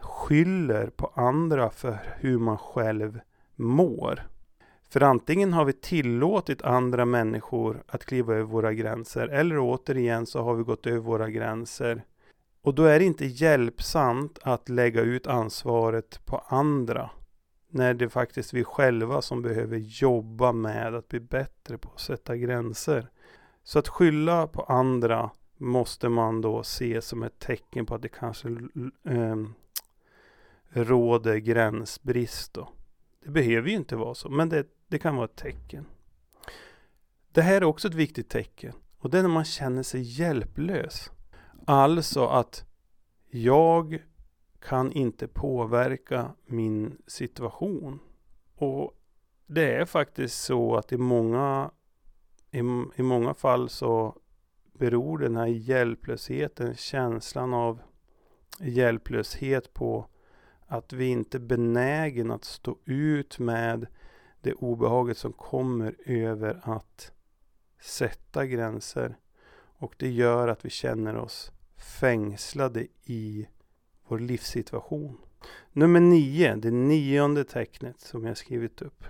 skyller 0.00 0.86
på 0.86 1.12
andra 1.14 1.70
för 1.70 1.98
hur 2.20 2.38
man 2.38 2.58
själv 2.58 3.20
mår. 3.56 4.22
För 4.88 5.00
antingen 5.02 5.52
har 5.52 5.64
vi 5.64 5.72
tillåtit 5.72 6.62
andra 6.62 7.04
människor 7.04 7.82
att 7.86 8.04
kliva 8.04 8.34
över 8.34 8.42
våra 8.42 8.72
gränser 8.72 9.28
eller 9.28 9.58
återigen 9.58 10.26
så 10.26 10.42
har 10.42 10.54
vi 10.54 10.62
gått 10.62 10.86
över 10.86 10.98
våra 10.98 11.30
gränser. 11.30 12.04
Och 12.66 12.74
då 12.74 12.84
är 12.84 12.98
det 12.98 13.04
inte 13.04 13.26
hjälpsamt 13.26 14.38
att 14.42 14.68
lägga 14.68 15.00
ut 15.00 15.26
ansvaret 15.26 16.20
på 16.24 16.38
andra. 16.38 17.10
När 17.68 17.94
det 17.94 18.08
faktiskt 18.08 18.52
är 18.52 18.56
vi 18.56 18.64
själva 18.64 19.22
som 19.22 19.42
behöver 19.42 19.76
jobba 19.76 20.52
med 20.52 20.94
att 20.94 21.08
bli 21.08 21.20
bättre 21.20 21.78
på 21.78 21.90
att 21.94 22.00
sätta 22.00 22.36
gränser. 22.36 23.10
Så 23.62 23.78
att 23.78 23.88
skylla 23.88 24.46
på 24.46 24.62
andra 24.62 25.30
måste 25.56 26.08
man 26.08 26.40
då 26.40 26.62
se 26.62 27.02
som 27.02 27.22
ett 27.22 27.38
tecken 27.38 27.86
på 27.86 27.94
att 27.94 28.02
det 28.02 28.08
kanske 28.08 28.48
eh, 29.08 29.44
råder 30.68 31.36
gränsbrist. 31.36 32.54
Då. 32.54 32.68
Det 33.24 33.30
behöver 33.30 33.68
ju 33.68 33.76
inte 33.76 33.96
vara 33.96 34.14
så, 34.14 34.28
men 34.28 34.48
det, 34.48 34.66
det 34.88 34.98
kan 34.98 35.16
vara 35.16 35.24
ett 35.24 35.36
tecken. 35.36 35.86
Det 37.32 37.42
här 37.42 37.56
är 37.56 37.64
också 37.64 37.88
ett 37.88 37.94
viktigt 37.94 38.28
tecken 38.28 38.72
och 38.98 39.10
det 39.10 39.18
är 39.18 39.22
när 39.22 39.28
man 39.28 39.44
känner 39.44 39.82
sig 39.82 40.02
hjälplös. 40.02 41.10
Alltså 41.68 42.26
att 42.26 42.64
jag 43.30 44.02
kan 44.60 44.92
inte 44.92 45.28
påverka 45.28 46.32
min 46.46 47.02
situation. 47.06 47.98
Och 48.54 49.00
det 49.46 49.74
är 49.74 49.84
faktiskt 49.84 50.44
så 50.44 50.76
att 50.76 50.92
i 50.92 50.96
många, 50.96 51.70
i, 52.50 52.58
i 52.96 53.02
många 53.02 53.34
fall 53.34 53.68
så 53.68 54.16
beror 54.72 55.18
den 55.18 55.36
här 55.36 55.46
hjälplösheten, 55.46 56.74
känslan 56.74 57.54
av 57.54 57.80
hjälplöshet 58.60 59.74
på 59.74 60.06
att 60.66 60.92
vi 60.92 61.06
inte 61.06 61.36
är 61.36 61.40
benägen 61.40 62.30
att 62.30 62.44
stå 62.44 62.78
ut 62.84 63.38
med 63.38 63.86
det 64.40 64.52
obehaget 64.52 65.18
som 65.18 65.32
kommer 65.32 65.96
över 66.06 66.60
att 66.62 67.12
sätta 67.80 68.46
gränser. 68.46 69.16
Och 69.78 69.94
det 69.98 70.10
gör 70.10 70.48
att 70.48 70.64
vi 70.64 70.70
känner 70.70 71.16
oss 71.16 71.52
fängslade 71.76 72.86
i 73.04 73.48
vår 74.08 74.18
livssituation. 74.18 75.18
Nummer 75.72 76.00
nio, 76.00 76.54
det 76.56 76.70
nionde 76.70 77.44
tecknet 77.44 78.00
som 78.00 78.24
jag 78.24 78.36
skrivit 78.36 78.82
upp. 78.82 79.04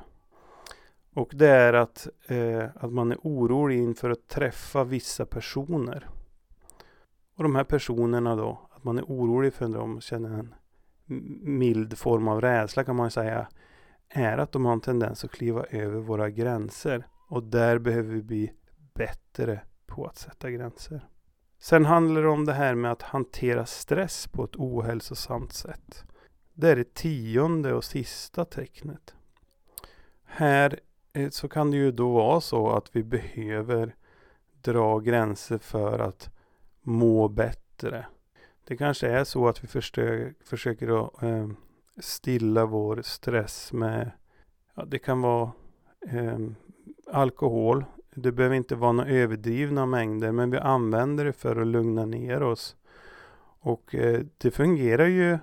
Och 1.14 1.32
det 1.34 1.48
är 1.48 1.72
att, 1.72 2.08
eh, 2.26 2.64
att 2.74 2.92
man 2.92 3.12
är 3.12 3.18
orolig 3.22 3.78
inför 3.78 4.10
att 4.10 4.28
träffa 4.28 4.84
vissa 4.84 5.26
personer. 5.26 6.08
Och 7.36 7.42
de 7.42 7.54
här 7.54 7.64
personerna 7.64 8.36
då, 8.36 8.68
att 8.70 8.84
man 8.84 8.98
är 8.98 9.02
orolig 9.02 9.54
för 9.54 9.68
dem 9.68 9.96
och 9.96 10.02
känner 10.02 10.30
en 10.38 10.54
mild 11.58 11.98
form 11.98 12.28
av 12.28 12.40
rädsla 12.40 12.84
kan 12.84 12.96
man 12.96 13.10
säga. 13.10 13.48
Är 14.08 14.38
att 14.38 14.52
de 14.52 14.64
har 14.64 14.72
en 14.72 14.80
tendens 14.80 15.24
att 15.24 15.30
kliva 15.30 15.64
över 15.64 16.00
våra 16.00 16.30
gränser. 16.30 17.06
Och 17.28 17.42
där 17.42 17.78
behöver 17.78 18.14
vi 18.14 18.22
bli 18.22 18.52
bättre 18.94 19.60
på 19.86 20.06
att 20.06 20.16
sätta 20.16 20.50
gränser. 20.50 21.08
Sen 21.58 21.84
handlar 21.84 22.22
det 22.22 22.28
om 22.28 22.44
det 22.44 22.52
här 22.52 22.74
med 22.74 22.92
att 22.92 23.02
hantera 23.02 23.66
stress 23.66 24.26
på 24.26 24.44
ett 24.44 24.56
ohälsosamt 24.56 25.52
sätt. 25.52 26.04
Det 26.54 26.68
är 26.68 26.76
det 26.76 26.94
tionde 26.94 27.74
och 27.74 27.84
sista 27.84 28.44
tecknet. 28.44 29.14
Här 30.24 30.80
eh, 31.12 31.30
så 31.30 31.48
kan 31.48 31.70
det 31.70 31.76
ju 31.76 31.92
då 31.92 32.12
vara 32.12 32.40
så 32.40 32.70
att 32.70 32.96
vi 32.96 33.02
behöver 33.02 33.94
dra 34.62 34.98
gränser 34.98 35.58
för 35.58 35.98
att 35.98 36.30
må 36.82 37.28
bättre. 37.28 38.06
Det 38.64 38.76
kanske 38.76 39.08
är 39.08 39.24
så 39.24 39.48
att 39.48 39.64
vi 39.64 39.68
försöker 40.44 41.04
att 41.04 41.22
eh, 41.22 41.48
stilla 41.98 42.66
vår 42.66 43.02
stress 43.02 43.72
med, 43.72 44.10
ja, 44.74 44.84
det 44.84 44.98
kan 44.98 45.20
vara 45.20 45.52
eh, 46.08 46.38
alkohol. 47.12 47.84
Det 48.18 48.32
behöver 48.32 48.56
inte 48.56 48.74
vara 48.74 48.92
några 48.92 49.10
överdrivna 49.10 49.86
mängder 49.86 50.32
men 50.32 50.50
vi 50.50 50.58
använder 50.58 51.24
det 51.24 51.32
för 51.32 51.56
att 51.56 51.66
lugna 51.66 52.04
ner 52.04 52.42
oss. 52.42 52.76
Och 53.60 53.94
eh, 53.94 54.20
det 54.38 54.50
fungerar 54.50 55.06
ju 55.06 55.38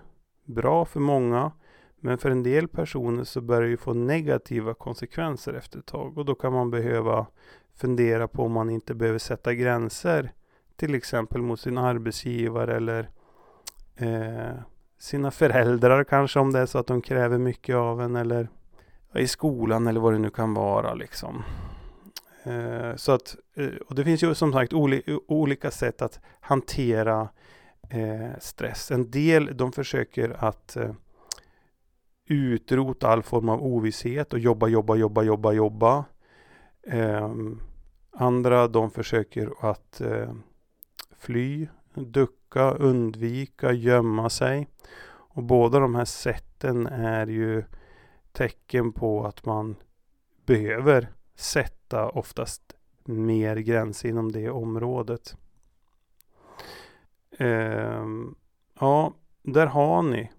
bra 0.45 0.85
för 0.85 0.99
många. 0.99 1.51
Men 1.99 2.17
för 2.17 2.29
en 2.29 2.43
del 2.43 2.67
personer 2.67 3.23
så 3.23 3.41
börjar 3.41 3.69
det 3.69 3.77
få 3.77 3.93
negativa 3.93 4.73
konsekvenser 4.73 5.53
efter 5.53 5.79
ett 5.79 5.85
tag. 5.85 6.17
Och 6.17 6.25
då 6.25 6.35
kan 6.35 6.53
man 6.53 6.71
behöva 6.71 7.25
fundera 7.75 8.27
på 8.27 8.43
om 8.43 8.51
man 8.51 8.69
inte 8.69 8.93
behöver 8.93 9.19
sätta 9.19 9.53
gränser. 9.53 10.31
Till 10.75 10.95
exempel 10.95 11.41
mot 11.41 11.59
sin 11.59 11.77
arbetsgivare 11.77 12.75
eller 12.75 13.09
eh, 13.95 14.57
sina 14.99 15.31
föräldrar 15.31 16.03
kanske 16.03 16.39
om 16.39 16.53
det 16.53 16.59
är 16.59 16.65
så 16.65 16.79
att 16.79 16.87
de 16.87 17.01
kräver 17.01 17.37
mycket 17.37 17.75
av 17.75 18.01
en. 18.01 18.15
Eller 18.15 18.49
i 19.15 19.27
skolan 19.27 19.87
eller 19.87 19.99
vad 19.99 20.13
det 20.13 20.19
nu 20.19 20.29
kan 20.29 20.53
vara 20.53 20.93
liksom. 20.93 21.43
Eh, 22.43 22.95
så 22.95 23.11
att, 23.11 23.35
eh, 23.55 23.75
och 23.87 23.95
det 23.95 24.03
finns 24.03 24.23
ju 24.23 24.35
som 24.35 24.53
sagt 24.53 24.73
oli 24.73 25.19
olika 25.27 25.71
sätt 25.71 26.01
att 26.01 26.19
hantera 26.39 27.29
eh, 27.89 28.39
stress. 28.39 28.91
En 28.91 29.11
del 29.11 29.57
de 29.57 29.71
försöker 29.71 30.45
att 30.45 30.75
eh, 30.75 30.91
utrota 32.25 33.07
all 33.07 33.23
form 33.23 33.49
av 33.49 33.63
ovisshet 33.63 34.33
och 34.33 34.39
jobba, 34.39 34.67
jobba, 34.67 34.95
jobba, 34.95 35.23
jobba, 35.23 35.51
jobba. 35.51 36.05
Eh, 36.87 37.29
andra 38.11 38.67
de 38.67 38.91
försöker 38.91 39.51
att 39.59 40.01
eh, 40.01 40.33
fly, 41.17 41.67
ducka, 41.95 42.71
undvika, 42.71 43.71
gömma 43.71 44.29
sig. 44.29 44.67
Och 45.35 45.43
båda 45.43 45.79
de 45.79 45.95
här 45.95 46.05
sätten 46.05 46.87
är 46.87 47.27
ju 47.27 47.63
tecken 48.31 48.91
på 48.91 49.25
att 49.25 49.45
man 49.45 49.75
behöver 50.45 51.09
sätta 51.35 52.09
oftast 52.09 52.61
mer 53.05 53.55
gränser 53.55 54.09
inom 54.09 54.31
det 54.31 54.49
området. 54.49 55.37
Eh, 57.37 58.05
ja, 58.79 59.13
där 59.43 59.65
har 59.65 60.01
ni 60.01 60.31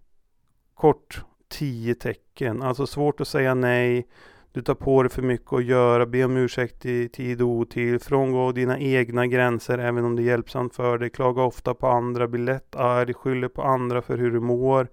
kort 0.74 1.24
tio 1.48 1.94
tecken. 1.94 2.62
Alltså 2.62 2.86
svårt 2.86 3.20
att 3.20 3.28
säga 3.28 3.54
nej. 3.54 4.08
Du 4.52 4.62
tar 4.62 4.74
på 4.74 5.02
dig 5.02 5.10
för 5.10 5.22
mycket 5.22 5.52
att 5.52 5.64
göra, 5.64 6.06
be 6.06 6.24
om 6.24 6.36
ursäkt 6.36 6.86
i 6.86 7.08
tid 7.08 7.42
och 7.42 7.48
otid, 7.48 8.02
frångå 8.02 8.52
dina 8.52 8.78
egna 8.78 9.26
gränser 9.26 9.78
även 9.78 10.04
om 10.04 10.16
det 10.16 10.22
är 10.22 10.24
hjälpsamt 10.24 10.74
för 10.74 10.98
dig, 10.98 11.10
klaga 11.10 11.42
ofta 11.42 11.74
på 11.74 11.86
andra, 11.86 12.28
bli 12.28 12.40
lätt 12.40 12.76
arg, 12.76 13.14
skyller 13.14 13.48
på 13.48 13.62
andra 13.62 14.02
för 14.02 14.18
hur 14.18 14.30
du 14.30 14.40
mår, 14.40 14.88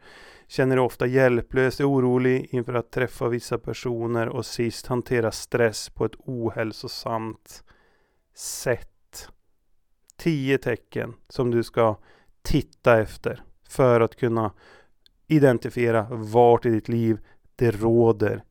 känner 0.51 0.75
dig 0.75 0.85
ofta 0.85 1.07
hjälplös, 1.07 1.79
är 1.79 1.89
orolig 1.89 2.47
inför 2.51 2.73
att 2.73 2.91
träffa 2.91 3.27
vissa 3.27 3.57
personer 3.57 4.29
och 4.29 4.45
sist 4.45 4.87
hantera 4.87 5.31
stress 5.31 5.89
på 5.89 6.05
ett 6.05 6.15
ohälsosamt 6.17 7.63
sätt. 8.35 9.27
Tio 10.17 10.57
tecken 10.57 11.13
som 11.29 11.51
du 11.51 11.63
ska 11.63 11.97
titta 12.41 13.01
efter 13.01 13.43
för 13.69 14.01
att 14.01 14.15
kunna 14.15 14.53
identifiera 15.27 16.07
vart 16.09 16.65
i 16.65 16.69
ditt 16.69 16.89
liv 16.89 17.19
det 17.55 17.71
råder 17.71 18.43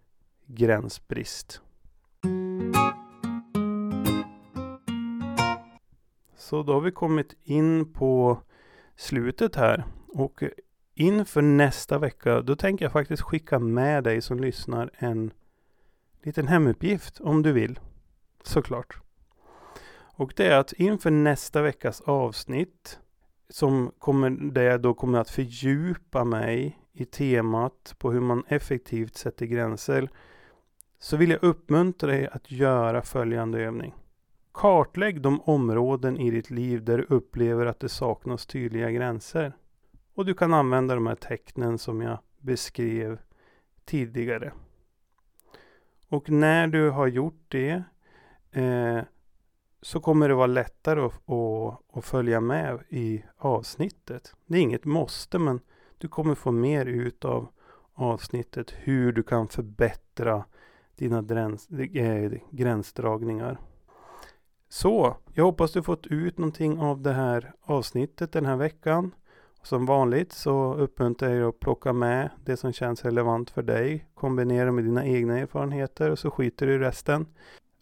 gränsbrist. 0.46 1.60
Så 6.36 6.62
då 6.62 6.72
har 6.72 6.80
vi 6.80 6.92
kommit 6.92 7.36
in 7.42 7.92
på 7.92 8.38
slutet 8.96 9.56
här 9.56 9.84
och 10.08 10.42
inför 11.00 11.42
nästa 11.42 11.98
vecka 11.98 12.40
då 12.40 12.56
tänker 12.56 12.84
jag 12.84 12.92
faktiskt 12.92 13.22
skicka 13.22 13.58
med 13.58 14.04
dig 14.04 14.20
som 14.20 14.40
lyssnar 14.40 14.90
en 14.94 15.32
liten 16.22 16.48
hemuppgift 16.48 17.20
om 17.20 17.42
du 17.42 17.52
vill. 17.52 17.78
Såklart. 18.42 19.00
Och 20.16 20.32
det 20.36 20.46
är 20.46 20.58
att 20.58 20.72
inför 20.72 21.10
nästa 21.10 21.62
veckas 21.62 22.00
avsnitt 22.00 22.98
som 23.48 23.92
kommer, 23.98 24.30
där 24.30 24.62
jag 24.62 24.80
då 24.80 24.94
kommer 24.94 25.18
att 25.18 25.30
fördjupa 25.30 26.24
mig 26.24 26.78
i 26.92 27.04
temat 27.04 27.94
på 27.98 28.12
hur 28.12 28.20
man 28.20 28.44
effektivt 28.48 29.16
sätter 29.16 29.46
gränser 29.46 30.10
så 30.98 31.16
vill 31.16 31.30
jag 31.30 31.42
uppmuntra 31.42 32.10
dig 32.10 32.28
att 32.32 32.50
göra 32.50 33.02
följande 33.02 33.60
övning. 33.60 33.94
Kartlägg 34.52 35.20
de 35.20 35.40
områden 35.40 36.16
i 36.18 36.30
ditt 36.30 36.50
liv 36.50 36.84
där 36.84 36.98
du 36.98 37.06
upplever 37.08 37.66
att 37.66 37.80
det 37.80 37.88
saknas 37.88 38.46
tydliga 38.46 38.90
gränser. 38.90 39.52
Och 40.20 40.26
du 40.26 40.34
kan 40.34 40.54
använda 40.54 40.94
de 40.94 41.06
här 41.06 41.14
tecknen 41.14 41.78
som 41.78 42.00
jag 42.00 42.18
beskrev 42.38 43.18
tidigare. 43.84 44.52
Och 46.08 46.30
när 46.30 46.66
du 46.66 46.90
har 46.90 47.06
gjort 47.06 47.44
det 47.48 47.82
eh, 48.52 49.00
så 49.82 50.00
kommer 50.00 50.28
det 50.28 50.34
vara 50.34 50.46
lättare 50.46 51.00
att, 51.00 51.30
att, 51.30 51.96
att, 51.96 52.04
följa 52.04 52.40
med 52.40 52.78
i 52.88 53.24
avsnittet. 53.36 54.34
Det 54.46 54.58
är 54.58 54.62
inget 54.62 54.84
måste 54.84 55.38
men 55.38 55.60
du 55.98 56.08
kommer 56.08 56.34
få 56.34 56.52
mer 56.52 56.86
ut 56.86 57.24
av 57.24 57.48
avsnittet 57.94 58.74
hur 58.76 59.12
du 59.12 59.22
kan 59.22 59.48
förbättra 59.48 60.44
dina 60.96 61.22
dräns, 61.22 61.70
äh, 61.70 62.32
gränsdragningar. 62.50 63.58
Så, 64.68 65.16
jag 65.34 65.44
hoppas 65.44 65.72
du 65.72 65.82
fått 65.82 66.06
ut 66.06 66.38
någonting 66.38 66.78
av 66.78 67.02
det 67.02 67.12
här 67.12 67.52
avsnittet 67.62 68.32
den 68.32 68.46
här 68.46 68.56
veckan. 68.56 69.12
Som 69.62 69.86
vanligt 69.86 70.32
så 70.32 70.74
uppmuntrar 70.74 71.28
jag 71.28 71.38
dig 71.38 71.48
att 71.48 71.60
plocka 71.60 71.92
med 71.92 72.30
det 72.44 72.56
som 72.56 72.72
känns 72.72 73.04
relevant 73.04 73.50
för 73.50 73.62
dig. 73.62 74.06
Kombinera 74.14 74.72
med 74.72 74.84
dina 74.84 75.06
egna 75.06 75.38
erfarenheter 75.38 76.10
och 76.10 76.18
så 76.18 76.30
skiter 76.30 76.66
du 76.66 76.74
i 76.74 76.78
resten. 76.78 77.26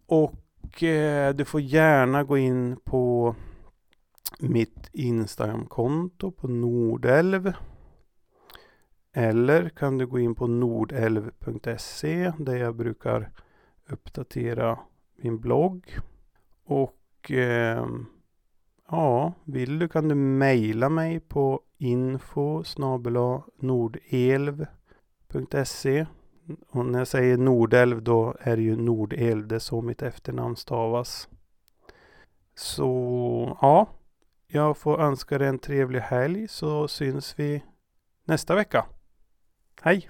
Och 0.07 0.83
eh, 0.83 1.35
du 1.35 1.45
får 1.45 1.61
gärna 1.61 2.25
gå 2.25 2.39
in 2.39 2.77
på 2.85 3.35
mitt 4.39 4.91
Instagramkonto 4.93 6.31
på 6.31 6.49
Nordelv. 6.49 7.53
Eller 9.13 9.69
kan 9.69 9.99
du 9.99 10.07
gå 10.07 10.19
in 10.19 10.35
på 10.35 10.47
nordelv.se 10.47 12.33
där 12.39 12.57
jag 12.57 12.77
brukar 12.77 13.31
uppdatera 13.89 14.79
min 15.17 15.41
blogg. 15.41 15.99
Och 16.65 17.31
eh, 17.31 17.87
ja, 18.89 19.33
vill 19.45 19.79
du 19.79 19.89
kan 19.89 20.09
du 20.09 20.15
mejla 20.15 20.89
mig 20.89 21.21
på 21.21 21.61
info 21.79 22.65
nordelv.se 23.57 24.07
och 26.69 26.87
när 26.87 26.99
jag 26.99 27.09
säger 27.09 27.37
Nordelv 27.37 28.03
då 28.03 28.37
är 28.41 28.57
det 28.57 28.63
ju 28.63 28.77
Nordelv, 28.77 29.49
det 29.49 29.55
är 29.55 29.59
så 29.59 29.83
mitt 29.83 30.03
efternamn 30.03 30.57
stavas. 30.57 31.29
Så 32.55 33.59
ja, 33.61 33.87
jag 34.47 34.77
får 34.77 35.01
önska 35.01 35.39
dig 35.39 35.49
en 35.49 35.59
trevlig 35.59 36.01
helg 36.01 36.49
så 36.49 36.89
syns 36.89 37.39
vi 37.39 37.65
nästa 38.25 38.55
vecka. 38.55 38.87
Hej! 39.83 40.09